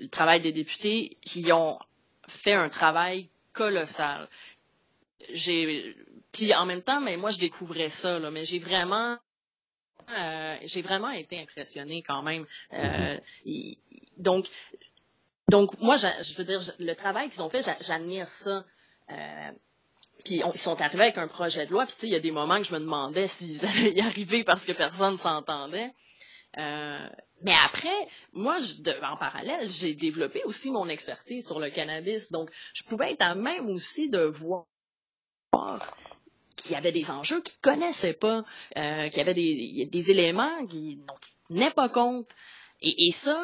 le 0.00 0.08
travail 0.08 0.40
des 0.40 0.52
députés 0.52 1.16
qui 1.22 1.52
ont 1.52 1.78
fait 2.26 2.54
un 2.54 2.68
travail 2.68 3.28
colossal 3.52 4.28
j'ai 5.30 5.94
puis 6.32 6.54
en 6.54 6.66
même 6.66 6.82
temps 6.82 7.00
mais 7.00 7.16
moi 7.16 7.30
je 7.30 7.38
découvrais 7.38 7.90
ça 7.90 8.18
là 8.18 8.30
mais 8.30 8.42
j'ai 8.42 8.58
vraiment 8.58 9.18
euh, 10.16 10.56
j'ai 10.62 10.82
vraiment 10.82 11.10
été 11.10 11.38
impressionnée 11.38 12.02
quand 12.02 12.22
même. 12.22 12.46
Euh, 12.72 13.18
donc, 14.16 14.46
donc 15.50 15.78
moi, 15.80 15.96
je 15.96 16.36
veux 16.36 16.44
dire, 16.44 16.60
le 16.78 16.94
travail 16.94 17.30
qu'ils 17.30 17.42
ont 17.42 17.50
fait, 17.50 17.68
j'admire 17.80 18.28
ça. 18.28 18.64
Euh, 19.10 19.50
puis 20.24 20.42
ils 20.54 20.58
sont 20.58 20.80
arrivés 20.80 21.04
avec 21.04 21.18
un 21.18 21.28
projet 21.28 21.66
de 21.66 21.70
loi. 21.70 21.84
Puis 21.86 21.94
tu 21.94 22.00
sais, 22.00 22.06
il 22.08 22.12
y 22.12 22.16
a 22.16 22.20
des 22.20 22.30
moments 22.30 22.58
que 22.58 22.64
je 22.64 22.74
me 22.74 22.80
demandais 22.80 23.28
s'ils 23.28 23.64
allaient 23.66 23.92
y 23.92 24.00
arriver 24.00 24.44
parce 24.44 24.64
que 24.64 24.72
personne 24.72 25.16
s'entendait. 25.16 25.92
mais 26.56 27.54
après, 27.64 28.08
moi, 28.32 28.58
je, 28.58 28.82
en 29.04 29.16
parallèle, 29.16 29.68
j'ai 29.68 29.94
développé 29.94 30.42
aussi 30.44 30.70
mon 30.70 30.88
expertise 30.88 31.46
sur 31.46 31.60
le 31.60 31.70
cannabis. 31.70 32.30
Donc, 32.30 32.50
je 32.74 32.82
pouvais 32.84 33.12
être 33.12 33.22
à 33.22 33.34
même 33.34 33.68
aussi 33.70 34.08
de 34.08 34.24
voir 34.24 34.66
qu'il 36.58 36.72
y 36.72 36.74
avait 36.74 36.92
des 36.92 37.10
enjeux 37.10 37.40
qu'ils 37.40 37.60
connaissaient 37.60 38.14
pas, 38.14 38.44
euh, 38.76 39.08
qu'il 39.08 39.18
y 39.18 39.20
avait 39.20 39.34
des, 39.34 40.10
éléments 40.10 40.66
qui 40.66 40.98
n'ont 41.50 41.70
pas 41.70 41.88
compte. 41.88 42.28
Et, 42.80 43.08
et 43.08 43.12
ça, 43.12 43.38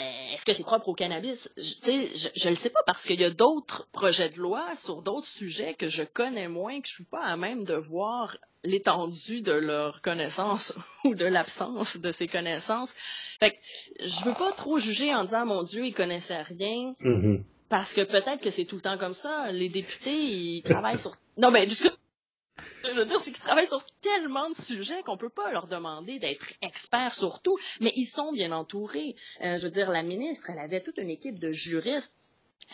euh, 0.00 0.32
est-ce 0.32 0.44
que 0.44 0.52
c'est 0.52 0.64
propre 0.64 0.88
au 0.88 0.94
cannabis? 0.94 1.50
Je 1.56 1.90
ne 1.90 2.50
le 2.50 2.56
sais 2.56 2.70
pas 2.70 2.82
parce 2.86 3.04
qu'il 3.04 3.20
y 3.20 3.24
a 3.24 3.30
d'autres 3.30 3.88
projets 3.92 4.30
de 4.30 4.38
loi 4.38 4.64
sur 4.76 5.02
d'autres 5.02 5.26
sujets 5.26 5.74
que 5.74 5.86
je 5.86 6.02
connais 6.02 6.48
moins, 6.48 6.80
que 6.80 6.88
je 6.88 6.94
suis 6.94 7.04
pas 7.04 7.22
à 7.22 7.36
même 7.36 7.64
de 7.64 7.74
voir 7.74 8.36
l'étendue 8.64 9.42
de 9.42 9.52
leur 9.52 10.02
connaissance 10.02 10.76
ou 11.04 11.14
de 11.14 11.26
l'absence 11.26 11.96
de 11.96 12.10
ces 12.10 12.26
connaissances. 12.26 12.94
Fait 13.38 13.52
que 13.52 13.56
je 14.00 14.24
veux 14.24 14.34
pas 14.34 14.52
trop 14.52 14.78
juger 14.78 15.14
en 15.14 15.24
disant 15.24 15.46
mon 15.46 15.62
Dieu, 15.62 15.84
ils 15.86 15.94
connaissaient 15.94 16.42
rien. 16.42 16.94
Mm-hmm. 17.00 17.42
Parce 17.68 17.94
que 17.94 18.02
peut-être 18.02 18.40
que 18.42 18.50
c'est 18.50 18.64
tout 18.64 18.76
le 18.76 18.82
temps 18.82 18.98
comme 18.98 19.14
ça. 19.14 19.50
Les 19.52 19.68
députés, 19.68 20.14
ils 20.14 20.62
travaillent 20.62 20.98
sur. 20.98 21.12
Non, 21.38 21.50
mais 21.50 21.66
jusque 21.66 21.90
je 22.84 22.98
veux 22.98 23.04
dire, 23.04 23.20
c'est 23.20 23.32
qu'ils 23.32 23.42
travaillent 23.42 23.68
sur 23.68 23.84
tellement 24.00 24.50
de 24.50 24.56
sujets 24.56 25.02
qu'on 25.02 25.16
peut 25.16 25.30
pas 25.30 25.50
leur 25.52 25.66
demander 25.66 26.18
d'être 26.18 26.52
experts 26.62 27.14
sur 27.14 27.42
tout, 27.42 27.58
mais 27.80 27.92
ils 27.96 28.06
sont 28.06 28.32
bien 28.32 28.52
entourés. 28.52 29.16
Euh, 29.42 29.56
je 29.56 29.64
veux 29.64 29.72
dire, 29.72 29.90
la 29.90 30.02
ministre, 30.02 30.50
elle 30.50 30.58
avait 30.58 30.82
toute 30.82 30.98
une 30.98 31.10
équipe 31.10 31.38
de 31.38 31.52
juristes 31.52 32.12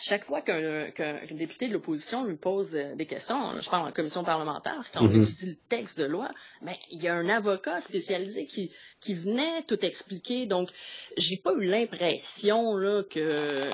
chaque 0.01 0.25
fois 0.25 0.41
qu'un 0.41 1.25
député 1.31 1.67
de 1.67 1.73
l'opposition 1.73 2.23
lui 2.23 2.37
pose 2.37 2.75
euh, 2.75 2.95
des 2.95 3.05
questions, 3.05 3.59
je 3.59 3.69
parle 3.69 3.87
en 3.87 3.91
commission 3.91 4.23
parlementaire, 4.23 4.85
quand 4.93 5.01
on 5.01 5.07
mm-hmm. 5.07 5.23
étudie 5.23 5.49
le 5.49 5.67
texte 5.67 5.99
de 5.99 6.05
loi, 6.05 6.29
ben, 6.61 6.75
il 6.91 7.01
y 7.01 7.07
a 7.07 7.15
un 7.15 7.27
avocat 7.27 7.81
spécialisé 7.81 8.45
qui, 8.45 8.71
qui 9.01 9.13
venait 9.13 9.63
tout 9.63 9.83
expliquer. 9.83 10.45
Donc, 10.45 10.69
j'ai 11.17 11.37
pas 11.37 11.53
eu 11.53 11.65
l'impression 11.65 12.75
que 13.09 13.69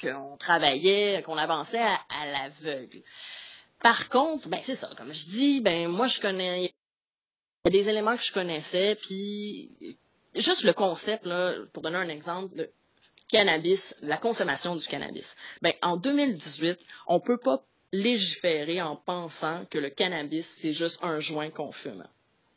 qu'on 0.00 0.36
travaillait, 0.36 1.22
qu'on 1.22 1.36
avançait 1.36 1.78
à, 1.78 1.98
à 2.10 2.26
l'aveugle. 2.26 3.02
Par 3.82 4.08
contre, 4.08 4.48
ben 4.48 4.60
c'est 4.62 4.76
ça, 4.76 4.90
comme 4.96 5.12
je 5.12 5.26
dis, 5.26 5.60
ben 5.60 5.88
moi 5.88 6.06
je 6.06 6.20
connais 6.20 6.72
il 7.64 7.72
y 7.72 7.78
a 7.78 7.82
des 7.82 7.88
éléments 7.88 8.16
que 8.16 8.24
je 8.24 8.32
connaissais, 8.32 8.96
puis 8.96 9.96
juste 10.34 10.64
le 10.64 10.72
concept, 10.72 11.24
là, 11.24 11.54
pour 11.72 11.82
donner 11.82 11.98
un 11.98 12.08
exemple, 12.08 12.56
de 12.56 12.70
cannabis, 13.28 13.96
la 14.02 14.18
consommation 14.18 14.74
du 14.74 14.86
cannabis. 14.86 15.36
Ben, 15.62 15.72
en 15.80 15.96
2018, 15.96 16.78
on 17.06 17.20
peut 17.20 17.38
pas 17.38 17.62
légiférer 17.92 18.82
en 18.82 18.96
pensant 18.96 19.64
que 19.66 19.78
le 19.78 19.90
cannabis, 19.90 20.46
c'est 20.46 20.72
juste 20.72 20.98
un 21.02 21.20
joint 21.20 21.50
qu'on 21.50 21.70
fume. 21.70 22.04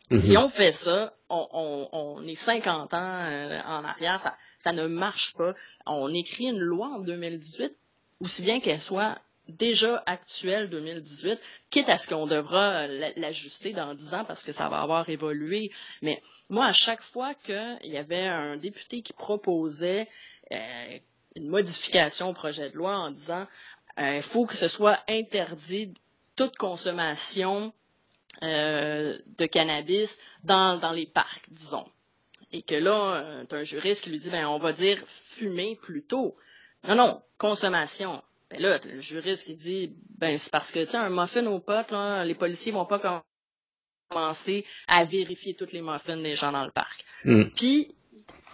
Mm-hmm. 0.10 0.18
Si 0.18 0.38
on 0.38 0.50
fait 0.50 0.72
ça, 0.72 1.14
on, 1.30 1.88
on, 1.92 2.28
est 2.28 2.36
50 2.36 2.94
ans 2.94 2.98
euh, 2.98 3.62
en 3.64 3.84
arrière, 3.84 4.20
ça, 4.22 4.36
ça 4.60 4.72
ne 4.72 4.88
marche 4.88 5.34
pas. 5.36 5.54
On 5.86 6.14
écrit 6.14 6.46
une 6.46 6.60
loi 6.60 6.88
en 6.88 7.00
2018, 7.02 7.76
aussi 8.22 8.42
bien 8.42 8.60
qu'elle 8.60 8.80
soit 8.80 9.20
déjà 9.48 10.02
actuel 10.06 10.70
2018, 10.70 11.40
quitte 11.70 11.90
à 11.90 11.96
ce 11.96 12.08
qu'on 12.08 12.28
devra 12.28 12.84
euh, 12.84 13.12
l'ajuster 13.16 13.74
dans 13.74 13.94
dix 13.94 14.14
ans 14.14 14.26
parce 14.26 14.44
que 14.44 14.52
ça 14.52 14.70
va 14.70 14.82
avoir 14.82 15.10
évolué. 15.10 15.72
Mais 16.02 16.22
moi, 16.50 16.66
à 16.66 16.74
chaque 16.74 17.02
fois 17.02 17.34
qu'il 17.34 17.80
y 17.84 17.98
avait 17.98 18.28
un 18.28 18.58
député 18.58 19.02
qui 19.02 19.14
proposait 19.14 20.08
euh, 20.52 20.98
une 21.36 21.48
modification 21.48 22.30
au 22.30 22.34
projet 22.34 22.70
de 22.70 22.76
loi 22.76 22.98
en 22.98 23.12
disant 23.12 23.46
euh, 24.00 24.16
il 24.18 24.24
faut 24.24 24.46
que 24.46 24.56
ce 24.56 24.68
soit 24.68 25.00
interdit 25.08 25.94
toute 26.36 26.56
consommation 26.58 27.74
de 28.42 29.46
cannabis 29.46 30.20
dans, 30.44 30.92
les 30.94 31.06
parcs, 31.06 31.46
disons. 31.50 31.88
Et 32.52 32.64
que 32.64 32.76
là, 32.76 33.46
tu 33.48 33.56
as 33.56 33.60
un 33.60 33.64
juriste 33.64 34.04
qui 34.04 34.10
lui 34.10 34.20
dit 34.20 34.30
ben 34.30 34.46
on 34.48 34.58
va 34.58 34.74
dire 34.74 35.02
fumer 35.08 35.78
plutôt. 35.82 36.36
Non, 36.84 36.96
non, 36.96 37.22
consommation. 37.38 38.22
Ben 38.56 38.62
là, 38.62 38.80
le 38.84 39.02
juriste 39.02 39.46
qui 39.46 39.56
dit, 39.56 39.96
ben 40.18 40.38
c'est 40.38 40.52
parce 40.52 40.72
que, 40.72 40.84
tu 40.84 40.92
sais, 40.92 40.98
un 40.98 41.10
muffin 41.10 41.46
au 41.48 41.60
pot, 41.60 41.90
là, 41.92 42.24
les 42.26 42.36
policiers 42.36 42.72
vont 42.72 42.86
pas 42.86 43.24
commencer 44.10 44.66
à 44.88 45.04
vérifier 45.04 45.56
toutes 45.56 45.72
les 45.72 45.82
muffins 45.82 46.18
des 46.18 46.32
gens 46.32 46.52
dans 46.52 46.66
le 46.66 46.72
parc. 46.72 47.04
Mm. 47.24 47.46
Puis, 47.56 47.96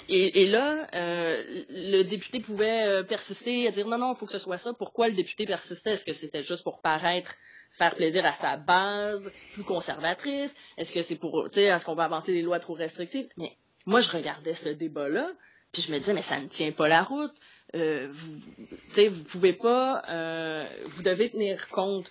et, 0.10 0.48
là, 0.48 0.88
euh, 0.96 1.64
le 1.70 2.04
député 2.04 2.40
pouvait 2.40 2.88
euh, 2.88 3.04
persister 3.04 3.68
à 3.68 3.72
dire 3.72 3.88
non, 3.88 3.98
non, 3.98 4.14
il 4.14 4.18
faut 4.18 4.26
que 4.26 4.32
ce 4.32 4.40
soit 4.40 4.58
ça. 4.58 4.74
Pourquoi 4.74 5.08
le 5.08 5.14
député 5.14 5.46
persistait? 5.46 5.92
Est-ce 5.92 6.04
que 6.04 6.14
c'était 6.14 6.42
juste 6.42 6.64
pour 6.64 6.82
paraître, 6.82 7.36
faire 7.78 7.96
plaisir 7.96 8.26
à 8.26 8.34
sa 8.34 8.58
base 8.58 9.32
plus 9.54 9.64
conservatrice? 9.64 10.54
Est-ce 10.78 10.92
que 10.92 11.02
c'est 11.02 11.16
pour, 11.16 11.50
tu 11.50 11.60
sais, 11.60 11.66
est-ce 11.66 11.86
qu'on 11.86 11.96
va 11.96 12.06
avancer 12.06 12.34
des 12.34 12.42
lois 12.42 12.60
trop 12.60 12.74
restrictives? 12.74 13.30
Mais 13.38 13.56
moi, 13.86 14.02
je 14.02 14.10
regardais 14.10 14.54
ce 14.54 14.70
débat-là, 14.70 15.32
puis 15.72 15.82
je 15.82 15.94
me 15.94 16.00
disais, 16.00 16.14
mais 16.14 16.22
ça 16.22 16.40
ne 16.40 16.48
tient 16.48 16.72
pas 16.72 16.90
la 16.90 17.04
route. 17.04 17.34
Euh, 17.76 18.08
vous, 18.12 19.10
vous 19.12 19.24
pouvez 19.24 19.54
pas, 19.54 20.04
euh, 20.10 20.66
vous 20.96 21.04
devez 21.04 21.30
tenir 21.30 21.68
compte 21.70 22.06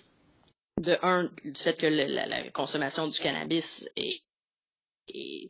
de 0.79 0.97
un 1.03 1.29
du 1.43 1.61
fait 1.61 1.75
que 1.75 1.85
la, 1.85 2.49
consommation 2.51 3.07
du 3.07 3.19
cannabis 3.19 3.87
est, 3.95 4.21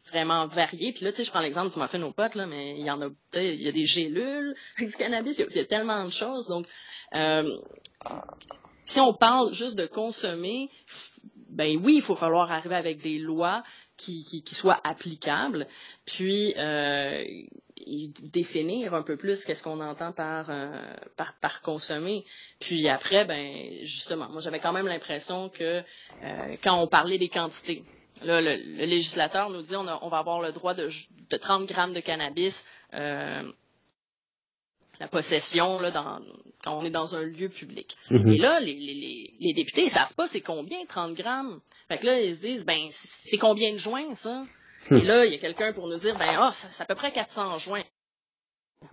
vraiment 0.10 0.48
variée. 0.48 0.92
Puis 0.92 1.06
là, 1.06 1.12
tu 1.12 1.18
sais, 1.18 1.24
je 1.24 1.30
prends 1.30 1.40
l'exemple 1.40 1.72
du 1.72 1.80
muffin 1.80 2.02
aux 2.02 2.12
potes, 2.12 2.36
là, 2.36 2.48
mais 2.48 2.80
il 2.80 2.86
y 2.86 2.90
en 2.90 3.02
a, 3.02 3.10
il 3.36 3.62
y 3.62 3.68
a 3.68 3.72
des 3.72 3.84
gélules 3.84 4.56
avec 4.76 4.90
du 4.90 4.96
cannabis, 4.96 5.38
il 5.38 5.56
y, 5.56 5.60
a, 5.60 5.66
tellement 5.66 6.04
de 6.04 6.10
choses. 6.10 6.48
Donc, 6.48 6.66
euh, 7.16 7.44
si 8.86 9.00
on 9.00 9.14
parle 9.14 9.54
juste 9.54 9.78
de 9.78 9.86
consommer, 9.86 10.70
ben 11.50 11.78
oui, 11.84 11.98
il 11.98 12.02
faut 12.02 12.16
falloir 12.16 12.52
arriver 12.52 12.76
avec 12.76 13.02
des 13.02 13.20
lois 13.20 13.62
qui, 13.98 14.24
qui, 14.24 14.42
qui 14.42 14.56
soient 14.56 14.82
applicables. 14.84 15.68
Puis, 16.06 16.56
euh, 16.58 17.24
définir 18.34 18.94
un 18.94 19.04
peu 19.04 19.18
plus 19.18 19.44
qu'est-ce 19.46 19.64
qu'on 19.64 19.80
entend 19.80 20.12
par, 20.12 20.52
par, 21.18 21.34
par 21.42 21.62
consommer. 21.62 22.26
Puis 22.60 22.88
après, 22.88 23.26
ben 23.26 23.70
justement, 23.84 24.30
moi 24.30 24.42
j'avais 24.42 24.60
quand 24.60 24.74
même 24.74 24.88
l'impression 24.88 25.50
que 25.50 25.82
quand 26.64 26.82
on 26.82 26.88
parlait 26.88 27.18
des 27.18 27.30
quantités, 27.30 27.84
Là, 28.24 28.40
le, 28.40 28.86
législateur 28.86 29.50
nous 29.50 29.62
dit 29.62 29.76
on, 29.76 29.88
on 30.02 30.10
va 30.10 30.20
avoir 30.20 30.42
le 30.42 30.52
droit 30.52 30.74
de, 30.74 30.90
de 31.30 31.38
30 31.38 31.68
grammes 31.68 31.94
de 31.94 32.02
cannabis 32.02 32.64
euh, 32.94 33.52
la 35.00 35.08
possession 35.08 35.80
là, 35.80 35.90
dans, 35.90 36.20
quand 36.64 36.78
on 36.78 36.86
est 36.86 36.92
dans 36.92 37.16
un 37.16 37.24
lieu 37.24 37.50
public. 37.50 37.98
Mm-hmm. 38.12 38.34
Et 38.34 38.38
là, 38.38 38.60
les, 38.60 38.76
les, 38.76 39.34
les 39.40 39.54
députés, 39.54 39.86
ils 39.86 39.90
savent 39.90 40.14
pas 40.14 40.28
c'est 40.28 40.42
combien 40.42 40.86
30 40.86 41.16
grammes. 41.16 41.60
Fait 41.88 41.98
que 41.98 42.06
là, 42.06 42.22
ils 42.22 42.36
se 42.36 42.42
disent, 42.42 42.66
ben, 42.66 42.86
c'est 42.92 43.38
combien 43.38 43.72
de 43.72 43.78
joints, 43.78 44.14
ça? 44.14 44.46
Hmm. 44.90 44.98
Et 44.98 45.02
là, 45.02 45.26
il 45.26 45.32
y 45.32 45.36
a 45.36 45.40
quelqu'un 45.40 45.74
pour 45.74 45.88
nous 45.88 45.98
dire, 45.98 46.18
ben, 46.18 46.30
ah, 46.38 46.54
c'est 46.54 46.82
à 46.82 46.86
peu 46.86 46.96
près 46.96 47.12
400 47.12 47.60
joints. 47.60 47.84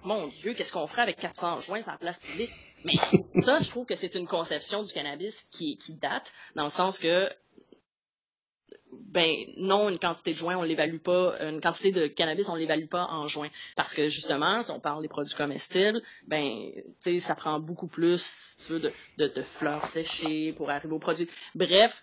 Mon 0.05 0.27
Dieu, 0.27 0.53
qu'est-ce 0.53 0.73
qu'on 0.73 0.87
ferait 0.87 1.03
avec 1.03 1.17
400 1.17 1.63
joints 1.63 1.83
sur 1.83 1.93
la 1.93 1.99
place 1.99 2.19
publique? 2.19 2.51
Mais 2.85 2.97
ça, 3.43 3.61
je 3.61 3.71
trouve 3.71 3.87
que 3.87 3.97
c'est 3.97 4.15
une 4.15 4.27
conception 4.27 4.83
du 4.83 4.93
cannabis 4.93 5.47
qui, 5.51 5.79
qui 5.79 5.95
date, 5.95 6.31
dans 6.55 6.65
le 6.65 6.71
sens 6.71 6.99
que 6.99 7.29
ben 8.91 9.47
non, 9.57 9.89
une 9.89 9.99
quantité 9.99 10.33
de 10.33 10.37
joints, 10.37 10.57
on 10.57 10.63
l'évalue 10.63 10.99
pas, 10.99 11.37
une 11.41 11.61
quantité 11.61 11.93
de 11.93 12.07
cannabis, 12.07 12.49
on 12.49 12.55
l'évalue 12.55 12.87
pas 12.87 13.07
en 13.11 13.27
joints. 13.27 13.51
Parce 13.77 13.95
que 13.95 14.05
justement, 14.05 14.63
si 14.63 14.71
on 14.71 14.81
parle 14.81 15.03
des 15.03 15.09
produits 15.09 15.35
comestibles, 15.35 16.03
ben, 16.27 16.71
tu 17.03 17.19
sais, 17.19 17.19
ça 17.19 17.35
prend 17.35 17.59
beaucoup 17.61 17.89
plus, 17.89 18.23
si 18.23 18.67
tu 18.67 18.73
veux, 18.73 18.93
de, 19.19 19.43
fleurs 19.43 19.87
séchées 19.87 20.53
pour 20.53 20.71
arriver 20.71 20.95
aux 20.95 20.99
produits. 20.99 21.29
Bref, 21.55 22.03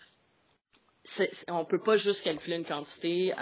on 1.48 1.66
peut 1.66 1.82
pas 1.82 1.98
juste 1.98 2.24
calculer 2.24 2.58
une 2.58 2.66
quantité 2.66 3.34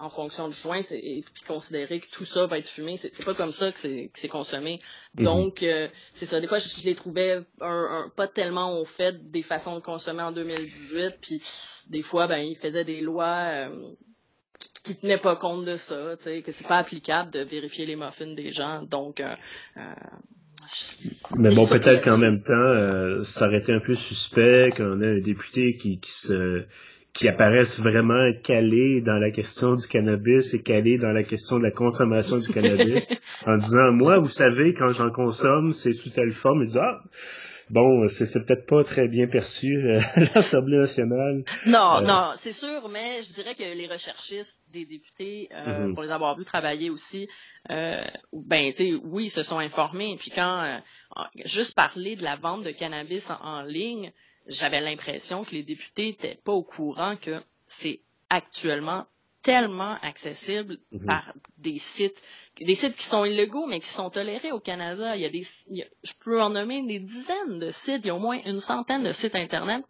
en 0.00 0.08
fonction 0.08 0.48
du 0.48 0.54
joint 0.56 0.80
et 0.90 1.24
puis 1.32 1.42
considérer 1.46 2.00
que 2.00 2.10
tout 2.10 2.24
ça 2.24 2.46
va 2.46 2.58
être 2.58 2.68
fumé. 2.68 2.96
C'est 2.96 3.24
pas 3.24 3.34
comme 3.34 3.52
ça 3.52 3.70
que 3.72 3.78
c'est 3.78 4.28
consommé. 4.28 4.80
Mhm. 5.16 5.24
Donc, 5.24 5.62
euh, 5.62 5.88
c'est 6.12 6.26
ça. 6.26 6.40
Des 6.40 6.46
fois, 6.46 6.58
je, 6.58 6.84
les 6.84 6.94
trouvais 6.94 7.40
un, 7.60 8.10
pas 8.16 8.28
tellement 8.28 8.78
au 8.80 8.84
fait 8.84 9.30
des 9.30 9.42
façons 9.42 9.76
de 9.76 9.80
consommer 9.80 10.22
en 10.22 10.32
2018. 10.32 11.18
Puis, 11.20 11.42
des 11.88 12.02
fois, 12.02 12.26
ben, 12.26 12.38
ils 12.38 12.56
faisaient 12.56 12.84
des 12.84 13.00
lois 13.00 13.68
euh, 13.68 13.92
qui, 14.84 14.96
tenaient 14.96 15.18
pas 15.18 15.36
compte 15.36 15.64
de 15.64 15.76
ça, 15.76 16.16
tu 16.16 16.24
sais, 16.24 16.42
que 16.42 16.52
c'est 16.52 16.66
pas 16.66 16.78
applicable 16.78 17.30
de 17.30 17.40
vérifier 17.40 17.86
les 17.86 17.96
muffins 17.96 18.34
des 18.34 18.50
gens. 18.50 18.82
Donc, 18.82 19.20
euh, 19.20 19.34
mais 21.36 21.54
bon, 21.54 21.66
peut-être 21.66 22.02
qu'en 22.02 22.16
même 22.16 22.42
temps, 22.42 23.22
ça 23.22 23.46
aurait 23.46 23.58
été 23.58 23.72
un 23.72 23.80
peu 23.80 23.92
suspect 23.92 24.70
qu'on 24.74 25.02
ait 25.02 25.18
un 25.18 25.20
député 25.20 25.76
qui, 25.76 25.98
qui 25.98 26.10
se 26.10 26.64
qui 27.14 27.28
apparaissent 27.28 27.78
vraiment 27.78 28.32
calés 28.42 29.00
dans 29.00 29.18
la 29.18 29.30
question 29.30 29.74
du 29.74 29.86
cannabis 29.86 30.52
et 30.52 30.62
calés 30.62 30.98
dans 30.98 31.12
la 31.12 31.22
question 31.22 31.58
de 31.58 31.62
la 31.62 31.70
consommation 31.70 32.38
du 32.38 32.48
cannabis 32.48 33.14
en 33.46 33.56
disant 33.56 33.92
moi 33.92 34.18
vous 34.18 34.28
savez 34.28 34.74
quand 34.74 34.88
j'en 34.88 35.10
consomme 35.10 35.72
c'est 35.72 35.92
sous 35.92 36.10
telle 36.10 36.32
forme 36.32 36.62
ils 36.62 36.66
disent 36.66 36.78
ah 36.78 37.00
bon 37.70 38.08
c'est 38.08 38.44
peut-être 38.44 38.66
pas 38.66 38.82
très 38.82 39.06
bien 39.06 39.28
perçu 39.28 39.76
euh, 39.76 40.00
à 40.16 40.20
l'Assemblée 40.34 40.78
nationale 40.78 41.44
non 41.66 41.98
euh, 41.98 42.00
non 42.00 42.32
c'est 42.36 42.52
sûr 42.52 42.88
mais 42.88 43.22
je 43.22 43.32
dirais 43.32 43.54
que 43.54 43.62
les 43.62 43.86
recherchistes 43.86 44.60
des 44.72 44.84
députés 44.84 45.48
euh, 45.52 45.86
mhm. 45.86 45.94
pour 45.94 46.02
les 46.02 46.10
avoir 46.10 46.36
vus 46.36 46.44
travailler 46.44 46.90
aussi 46.90 47.28
ben 47.68 48.72
tu 48.72 48.76
sais 48.76 48.94
oui 49.04 49.26
ils 49.26 49.30
se 49.30 49.44
sont 49.44 49.60
informés 49.60 50.16
puis 50.18 50.32
quand 50.34 50.80
juste 51.44 51.76
parler 51.76 52.16
de 52.16 52.24
la 52.24 52.34
vente 52.34 52.64
de 52.64 52.72
cannabis 52.72 53.30
en 53.30 53.62
ligne 53.62 54.12
j'avais 54.46 54.80
l'impression 54.80 55.44
que 55.44 55.52
les 55.52 55.62
députés 55.62 56.08
n'étaient 56.08 56.38
pas 56.44 56.52
au 56.52 56.62
courant 56.62 57.16
que 57.16 57.40
c'est 57.66 58.00
actuellement 58.30 59.06
tellement 59.42 59.96
accessible 60.00 60.78
mhm. 60.90 61.06
par 61.06 61.34
des 61.58 61.76
sites, 61.76 62.20
des 62.58 62.74
sites 62.74 62.96
qui 62.96 63.04
sont 63.04 63.24
illégaux 63.24 63.66
mais 63.66 63.78
qui 63.78 63.88
sont 63.88 64.10
tolérés 64.10 64.52
au 64.52 64.60
Canada. 64.60 65.16
Il 65.16 65.22
y 65.22 65.26
a 65.26 65.30
des, 65.30 65.42
je 65.42 66.12
peux 66.24 66.40
en 66.40 66.50
nommer 66.50 66.84
des 66.86 66.98
dizaines 66.98 67.58
de 67.58 67.70
sites, 67.70 68.00
il 68.04 68.06
y 68.06 68.10
a 68.10 68.14
au 68.14 68.18
moins 68.18 68.40
une 68.44 68.60
centaine 68.60 69.04
de 69.04 69.12
sites 69.12 69.36
internet. 69.36 69.84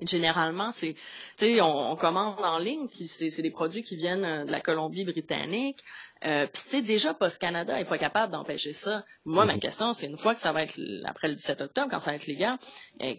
Et 0.00 0.06
généralement, 0.06 0.72
c'est, 0.72 0.94
tu 1.38 1.46
sais, 1.46 1.60
on, 1.60 1.92
on, 1.92 1.96
commande 1.96 2.40
en 2.40 2.58
ligne, 2.58 2.88
puis 2.88 3.06
c'est 3.06 3.42
des 3.42 3.52
produits 3.52 3.82
qui 3.82 3.94
viennent 3.94 4.24
euh, 4.24 4.44
de 4.44 4.50
la 4.50 4.60
Colombie-Britannique. 4.60 5.78
Euh, 6.24 6.46
Puis 6.46 6.62
tu 6.62 6.70
sais, 6.70 6.82
déjà, 6.82 7.12
Post 7.12 7.38
Canada 7.38 7.78
est 7.78 7.84
pas 7.84 7.98
capable 7.98 8.32
d'empêcher 8.32 8.72
ça. 8.72 9.04
Moi, 9.24 9.44
ma 9.44 9.54
mhm. 9.54 9.60
question, 9.60 9.92
c'est 9.92 10.06
une 10.06 10.16
fois 10.16 10.34
que 10.34 10.40
ça 10.40 10.52
va 10.52 10.62
être 10.62 10.78
après 11.04 11.28
le 11.28 11.34
17 11.34 11.60
octobre, 11.60 11.88
quand 11.90 11.98
ça 12.00 12.10
va 12.10 12.16
être 12.16 12.26
légal, 12.26 12.56
euh, 13.02 13.14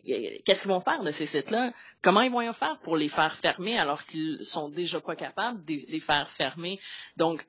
qu'est-ce 0.45 0.61
qu'ils 0.61 0.71
vont 0.71 0.81
faire 0.81 1.03
de 1.03 1.11
ces 1.11 1.27
sites-là? 1.27 1.71
Comment 2.01 2.21
ils 2.21 2.31
vont 2.31 2.41
y 2.41 2.53
faire 2.53 2.79
pour 2.79 2.97
les 2.97 3.07
faire 3.07 3.35
fermer 3.35 3.77
alors 3.77 4.03
qu'ils 4.05 4.43
sont 4.43 4.69
déjà 4.69 4.99
pas 5.01 5.15
capables 5.15 5.63
de 5.65 5.79
les 5.87 5.99
faire 5.99 6.29
fermer? 6.29 6.79
Donc, 7.15 7.45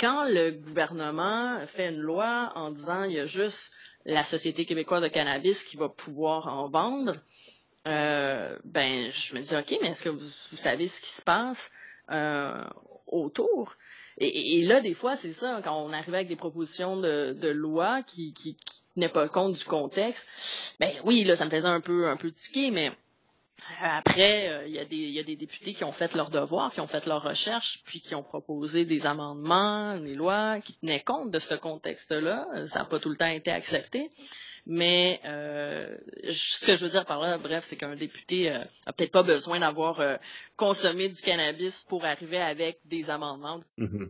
quand 0.00 0.26
le 0.28 0.50
gouvernement 0.50 1.64
fait 1.68 1.90
une 1.90 2.00
loi 2.00 2.50
en 2.56 2.72
disant 2.72 3.04
il 3.04 3.12
y 3.12 3.20
a 3.20 3.26
juste 3.26 3.72
la 4.04 4.24
Société 4.24 4.64
québécoise 4.64 5.02
de 5.02 5.08
cannabis 5.08 5.62
qui 5.62 5.76
va 5.76 5.88
pouvoir 5.88 6.48
en 6.48 6.68
vendre, 6.68 7.16
euh, 7.86 8.58
ben 8.64 9.10
je 9.12 9.34
me 9.36 9.40
dis 9.40 9.54
ok, 9.54 9.78
mais 9.80 9.90
est-ce 9.90 10.02
que 10.02 10.08
vous, 10.08 10.18
vous 10.18 10.56
savez 10.56 10.88
ce 10.88 11.00
qui 11.00 11.10
se 11.10 11.22
passe 11.22 11.70
euh, 12.10 12.64
autour? 13.06 13.76
Et, 14.18 14.62
là, 14.64 14.80
des 14.80 14.94
fois, 14.94 15.16
c'est 15.16 15.32
ça, 15.32 15.60
quand 15.64 15.76
on 15.84 15.92
arrive 15.92 16.14
avec 16.14 16.28
des 16.28 16.36
propositions 16.36 16.96
de, 16.96 17.48
loi 17.50 18.02
qui, 18.02 18.32
qui, 18.34 18.56
tenaient 18.94 19.08
pas 19.08 19.28
compte 19.28 19.54
du 19.54 19.64
contexte, 19.64 20.28
ben 20.78 20.92
oui, 21.04 21.24
là, 21.24 21.34
ça 21.34 21.46
me 21.46 21.50
faisait 21.50 21.66
un 21.66 21.80
peu 21.80 22.08
un 22.08 22.16
peu 22.16 22.30
tiquer, 22.30 22.70
mais 22.70 22.90
euh, 22.90 22.92
après, 23.80 24.50
euh, 24.50 24.66
il 24.66 24.74
y, 24.74 24.78
a 24.78 24.84
des, 24.84 24.96
y 24.96 25.18
a 25.18 25.22
des 25.22 25.36
députés 25.36 25.72
qui 25.72 25.84
ont 25.84 25.92
fait 25.92 26.14
leur 26.14 26.28
devoir, 26.28 26.72
qui 26.74 26.80
ont 26.80 26.86
fait 26.86 27.06
leur 27.06 27.22
recherche, 27.22 27.82
puis 27.86 28.00
qui 28.00 28.14
ont 28.14 28.22
proposé 28.22 28.84
des 28.84 29.06
amendements, 29.06 29.98
des 29.98 30.14
lois 30.14 30.60
qui 30.60 30.74
tenaient 30.74 31.02
compte 31.02 31.30
de 31.30 31.38
ce 31.38 31.54
contexte-là. 31.54 32.66
Ça 32.66 32.80
n'a 32.80 32.84
pas 32.84 32.98
tout 32.98 33.08
le 33.08 33.16
temps 33.16 33.28
été 33.28 33.50
accepté. 33.50 34.10
Mais 34.66 35.18
euh, 35.24 35.96
ce 36.30 36.66
que 36.66 36.76
je 36.76 36.84
veux 36.84 36.90
dire 36.90 37.04
par 37.04 37.20
là, 37.20 37.38
bref, 37.38 37.62
c'est 37.64 37.76
qu'un 37.76 37.96
député 37.96 38.50
euh, 38.50 38.58
a 38.86 38.92
peut-être 38.92 39.10
pas 39.10 39.24
besoin 39.24 39.58
d'avoir 39.60 40.00
euh, 40.00 40.16
consommé 40.56 41.08
du 41.08 41.20
cannabis 41.20 41.84
pour 41.88 42.04
arriver 42.04 42.38
avec 42.38 42.78
des 42.84 43.10
amendements, 43.10 43.60
mm-hmm. 43.78 44.06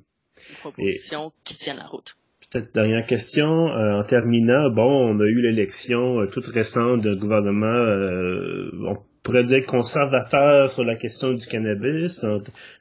des 0.48 0.54
propositions 0.60 1.32
qui 1.44 1.56
tiennent 1.56 1.78
la 1.78 1.86
route. 1.86 2.16
Peut-être 2.50 2.74
dernière 2.74 3.06
question. 3.06 3.46
Euh, 3.46 4.00
en 4.00 4.04
terminant, 4.04 4.68
bon, 4.70 5.14
on 5.14 5.20
a 5.20 5.24
eu 5.24 5.40
l'élection 5.40 6.26
toute 6.30 6.46
récente 6.48 7.00
d'un 7.00 7.16
gouvernement 7.16 8.98
pourrait 9.22 9.44
dire 9.44 9.64
conservateur 9.66 10.70
sur 10.72 10.84
la 10.84 10.96
question 10.96 11.32
du 11.32 11.46
cannabis, 11.46 12.24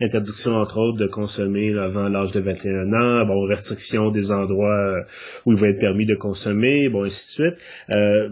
interdiction 0.01 0.53
entre 0.53 0.79
autres 0.79 0.97
de 0.97 1.07
consommer 1.07 1.73
avant 1.77 2.09
l'âge 2.09 2.31
de 2.31 2.39
21 2.39 2.93
ans, 2.93 3.25
bon, 3.25 3.45
restriction 3.45 4.09
des 4.09 4.31
endroits 4.31 4.97
euh, 4.97 5.01
où 5.45 5.53
il 5.53 5.59
va 5.59 5.67
être 5.67 5.79
permis 5.79 6.05
de 6.05 6.15
consommer, 6.15 6.89
bon, 6.89 7.03
ainsi 7.03 7.27
de 7.27 7.49
suite. 7.49 7.85
Euh, 7.89 8.29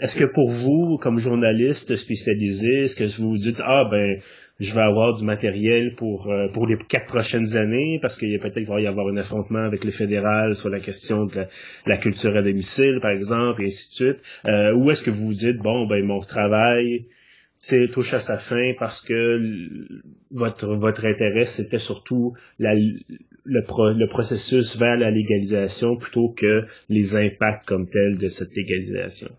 est-ce 0.00 0.16
que 0.16 0.24
pour 0.24 0.50
vous, 0.50 0.98
comme 1.00 1.18
journaliste 1.18 1.94
spécialisé, 1.94 2.84
est-ce 2.84 2.96
que 2.96 3.04
vous 3.20 3.30
vous 3.30 3.38
dites, 3.38 3.60
ah 3.62 3.86
ben, 3.90 4.20
je 4.60 4.74
vais 4.74 4.82
avoir 4.82 5.16
du 5.16 5.24
matériel 5.24 5.94
pour 5.96 6.30
euh, 6.30 6.48
pour 6.48 6.66
les 6.66 6.76
quatre 6.88 7.06
prochaines 7.06 7.56
années 7.56 7.98
parce 8.00 8.16
qu'il 8.16 8.30
y 8.30 8.36
a 8.36 8.38
peut-être 8.38 8.68
va 8.68 8.80
y 8.80 8.86
avoir 8.86 9.08
un 9.08 9.16
affrontement 9.16 9.64
avec 9.64 9.84
le 9.84 9.90
fédéral 9.90 10.54
sur 10.54 10.68
la 10.68 10.80
question 10.80 11.24
de 11.24 11.46
la, 11.86 11.96
culture 11.96 12.36
à 12.36 12.42
domicile 12.42 12.98
par 13.00 13.10
exemple 13.10 13.62
et 13.62 13.68
ainsi 13.68 13.88
de 13.88 13.94
suite 13.94 14.40
euh, 14.44 14.74
ou 14.74 14.90
est-ce 14.90 15.02
que 15.02 15.10
vous 15.10 15.28
vous 15.28 15.32
dites 15.32 15.56
bon 15.56 15.86
ben 15.86 16.04
mon 16.04 16.20
travail 16.20 17.06
touche 17.92 18.14
à 18.14 18.20
sa 18.20 18.38
fin 18.38 18.72
parce 18.78 19.00
que 19.02 19.38
votre 20.30 20.74
votre 20.76 21.06
intérêt 21.06 21.46
c'était 21.46 21.78
surtout 21.78 22.34
la, 22.58 22.74
le, 22.74 22.92
le 23.44 24.06
processus 24.06 24.76
vers 24.76 24.96
la 24.96 25.10
légalisation 25.10 25.96
plutôt 25.96 26.30
que 26.30 26.66
les 26.88 27.16
impacts 27.16 27.66
comme 27.66 27.88
tels 27.88 28.18
de 28.18 28.26
cette 28.26 28.54
légalisation. 28.54 29.30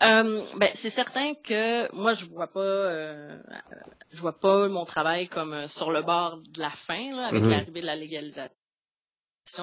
Euh, 0.00 0.44
ben, 0.60 0.70
c'est 0.74 0.90
certain 0.90 1.34
que 1.34 1.92
moi 1.94 2.12
je 2.12 2.24
vois 2.26 2.46
pas 2.46 2.60
euh, 2.60 3.36
je 4.12 4.20
vois 4.20 4.38
pas 4.38 4.68
mon 4.68 4.84
travail 4.84 5.26
comme 5.26 5.54
euh, 5.54 5.66
sur 5.66 5.90
le 5.90 6.02
bord 6.02 6.40
de 6.54 6.60
la 6.60 6.70
fin 6.70 7.16
là, 7.16 7.26
avec 7.26 7.42
mm-hmm. 7.42 7.50
l'arrivée 7.50 7.80
de 7.80 7.86
la 7.86 7.96
légalisation 7.96 8.52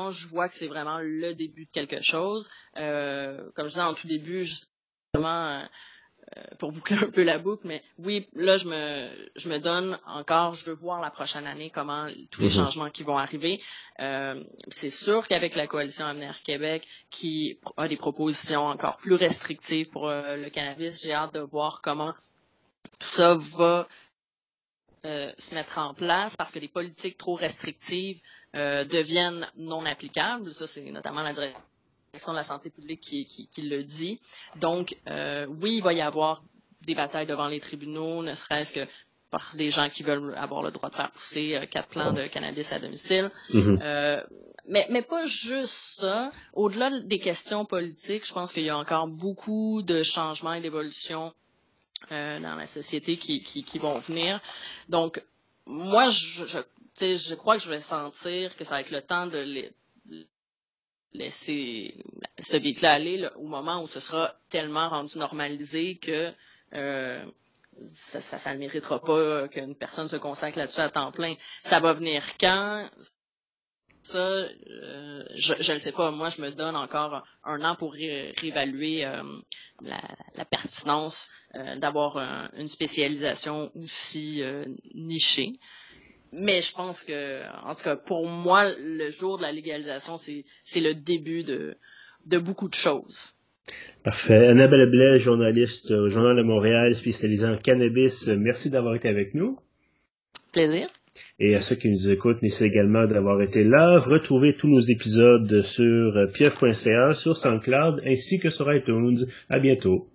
je 0.10 0.28
vois 0.28 0.48
que 0.50 0.56
c'est 0.56 0.68
vraiment 0.68 1.00
le 1.00 1.34
début 1.36 1.66
de 1.66 1.72
quelque 1.72 2.02
chose. 2.02 2.50
Euh, 2.78 3.50
comme 3.56 3.66
je 3.66 3.70
disais 3.70 3.82
en 3.82 3.94
tout 3.94 4.08
début, 4.08 4.44
justement, 4.44 5.64
pour 6.60 6.72
boucler 6.72 6.98
un 6.98 7.10
peu 7.10 7.24
la 7.24 7.38
boucle, 7.38 7.68
mais 7.68 7.84
oui, 8.00 8.28
là, 8.34 8.58
je 8.58 8.68
me, 8.68 9.30
je 9.36 9.50
me 9.50 9.60
donne 9.60 10.00
encore, 10.06 10.56
je 10.56 10.66
veux 10.66 10.74
voir 10.74 11.02
la 11.02 11.12
prochaine 11.12 11.46
année 11.46 11.70
comment 11.70 12.08
tous 12.32 12.42
les 12.42 12.48
mhm. 12.48 12.54
changements 12.54 12.90
qui 12.90 13.04
vont 13.04 13.18
arriver. 13.18 13.62
Euh, 14.00 14.44
c'est 14.70 14.90
sûr 14.90 15.28
qu'avec 15.28 15.56
la 15.56 15.68
coalition 15.68 16.06
Avenir 16.06 16.42
Québec, 16.44 16.88
qui 17.10 17.60
a 17.78 17.88
des 17.88 17.98
propositions 17.98 18.66
encore 18.66 18.98
plus 18.98 19.16
restrictives 19.16 19.90
pour 19.90 20.08
euh, 20.08 20.36
le 20.36 20.50
cannabis, 20.50 21.02
j'ai 21.02 21.14
hâte 21.14 21.34
de 21.34 21.42
voir 21.42 21.82
comment 21.82 22.14
tout 23.00 23.10
ça 23.10 23.36
va 23.36 23.88
se 25.04 25.54
mettre 25.54 25.78
en 25.78 25.94
place 25.94 26.36
parce 26.36 26.52
que 26.52 26.58
les 26.58 26.68
politiques 26.68 27.16
trop 27.20 27.36
restrictives 27.36 28.20
deviennent 28.56 29.48
non 29.56 29.86
applicables. 29.86 30.52
Ça, 30.52 30.66
c'est 30.66 30.82
notamment 30.90 31.22
la 31.22 31.32
direction 31.32 31.62
de 32.32 32.36
la 32.36 32.44
santé 32.44 32.70
publique 32.70 33.02
qui, 33.02 33.26
qui, 33.26 33.62
le 33.62 33.84
dit. 33.84 34.20
Donc, 34.58 34.96
euh, 35.10 35.46
oui, 35.48 35.78
il 35.78 35.84
va 35.84 35.94
y 35.94 36.02
avoir 36.02 36.44
des 36.86 36.96
batailles 36.96 37.28
devant 37.28 37.48
les 37.48 37.60
tribunaux, 37.60 38.24
ne 38.24 38.32
serait-ce 38.32 38.74
que 38.74 38.88
par 39.32 39.54
des 39.56 39.72
gens 39.72 39.90
qui 39.90 40.04
veulent 40.04 40.36
avoir 40.36 40.62
le 40.62 40.72
droit 40.72 40.90
de 40.90 40.96
faire 40.96 41.12
pousser 41.12 41.68
quatre 41.72 41.90
plants 41.90 42.14
de 42.14 42.28
cannabis 42.28 42.72
à 42.72 42.80
domicile. 42.80 43.32
Mm-hmm. 43.50 44.24
mais, 44.68 44.86
mais 44.90 45.02
pas 45.02 45.26
juste 45.26 46.00
ça. 46.00 46.32
Au-delà 46.54 47.02
des 47.02 47.20
questions 47.20 47.66
politiques, 47.66 48.26
je 48.26 48.34
pense 48.34 48.54
qu'il 48.54 48.64
y 48.64 48.70
a 48.70 48.78
encore 48.78 49.08
beaucoup 49.08 49.82
de 49.82 50.04
changements 50.04 50.54
et 50.54 50.62
d'évolutions 50.62 51.34
dans 52.12 52.56
la 52.56 52.68
société 52.68 53.18
qui, 53.18 53.42
qui, 53.42 53.64
qui, 53.64 53.80
vont 53.80 53.98
venir. 53.98 54.40
Donc, 54.90 55.22
moi, 55.66 56.10
je, 56.10 56.46
je, 56.46 56.60
je 57.00 57.36
crois 57.36 57.56
que 57.56 57.64
je 57.64 57.70
vais 57.70 57.80
sentir 57.80 58.56
que 58.56 58.64
ça 58.64 58.76
va 58.76 58.82
être 58.82 58.92
le 58.92 59.02
temps 59.02 59.28
de 59.28 59.40
les, 59.40 59.72
laisser 61.18 61.96
ce 62.42 62.58
beat-là 62.58 62.94
aller 62.94 63.28
au 63.38 63.48
moment 63.48 63.82
où 63.82 63.88
ce 63.88 64.00
sera 64.00 64.36
tellement 64.50 64.90
rendu 64.90 65.18
normalisé 65.18 65.98
que 65.98 66.32
euh, 66.74 67.26
ça, 67.94 68.54
ne 68.54 68.60
méritera 68.60 69.02
pas 69.02 69.48
qu'une 69.50 69.76
personne 69.76 70.08
se 70.08 70.16
consacre 70.16 70.58
là-dessus 70.58 70.80
à 70.80 70.90
temps 70.90 71.12
plein. 71.12 71.36
Ça 71.64 71.80
va 71.80 71.94
venir 71.94 72.24
quand? 72.40 72.90
Ça, 74.04 74.20
euh, 74.20 75.26
je 75.34 75.74
ne 75.74 75.80
sais 75.80 75.92
pas. 75.92 76.12
Moi, 76.12 76.30
je 76.30 76.42
me 76.42 76.52
donne 76.52 76.76
encore 76.76 77.24
un 77.44 77.64
an 77.64 77.76
pour 77.76 77.94
réévaluer 77.94 79.06
euh, 79.06 79.24
la, 79.82 80.46
pertinence 80.46 81.30
d'avoir 81.78 82.18
une 82.58 82.68
spécialisation 82.68 83.72
aussi 83.76 84.42
nichée 84.94 85.54
mais 86.38 86.62
je 86.62 86.74
pense 86.74 87.04
que, 87.04 87.42
en 87.66 87.76
tout 87.76 87.84
cas, 87.84 87.96
pour 87.96 88.28
moi, 88.28 88.72
le 88.78 89.10
jour 89.12 89.38
de 89.38 89.44
la 89.44 89.52
légalisation, 89.52 90.18
c'est 90.18 90.44
le 90.80 90.94
début 90.94 91.44
de, 91.44 91.76
de 92.26 92.38
beaucoup 92.38 92.70
de 92.70 92.76
choses. 92.76 93.34
Parfait. 94.04 94.48
Annabelle 94.48 94.90
Blais, 94.92 95.20
journaliste 95.20 95.90
au 95.90 96.10
Journal 96.10 96.38
de 96.38 96.44
Montréal, 96.44 96.94
spécialisée 96.94 97.48
en 97.48 97.58
cannabis, 97.58 98.28
merci 98.28 98.70
d'avoir 98.70 98.96
été 98.96 99.08
avec 99.08 99.34
nous. 99.34 99.58
Plaisir. 100.54 100.88
Et 101.40 101.56
à 101.56 101.62
ceux 101.62 101.76
qui 101.76 101.90
nous 101.90 102.10
écoutent, 102.10 102.42
merci 102.42 102.66
également 102.66 103.06
d'avoir 103.06 103.42
été 103.42 103.64
là. 103.64 103.98
Retrouvez 103.98 104.54
tous 104.54 104.68
nos 104.68 104.82
épisodes 104.82 105.62
sur 105.62 106.28
pieuf.ca, 106.34 107.12
sur 107.12 107.36
SoundCloud, 107.36 108.02
ainsi 108.06 108.40
que 108.40 108.50
sur 108.50 108.72
iTunes. 108.72 109.18
À 109.50 109.60
bientôt. 109.60 110.10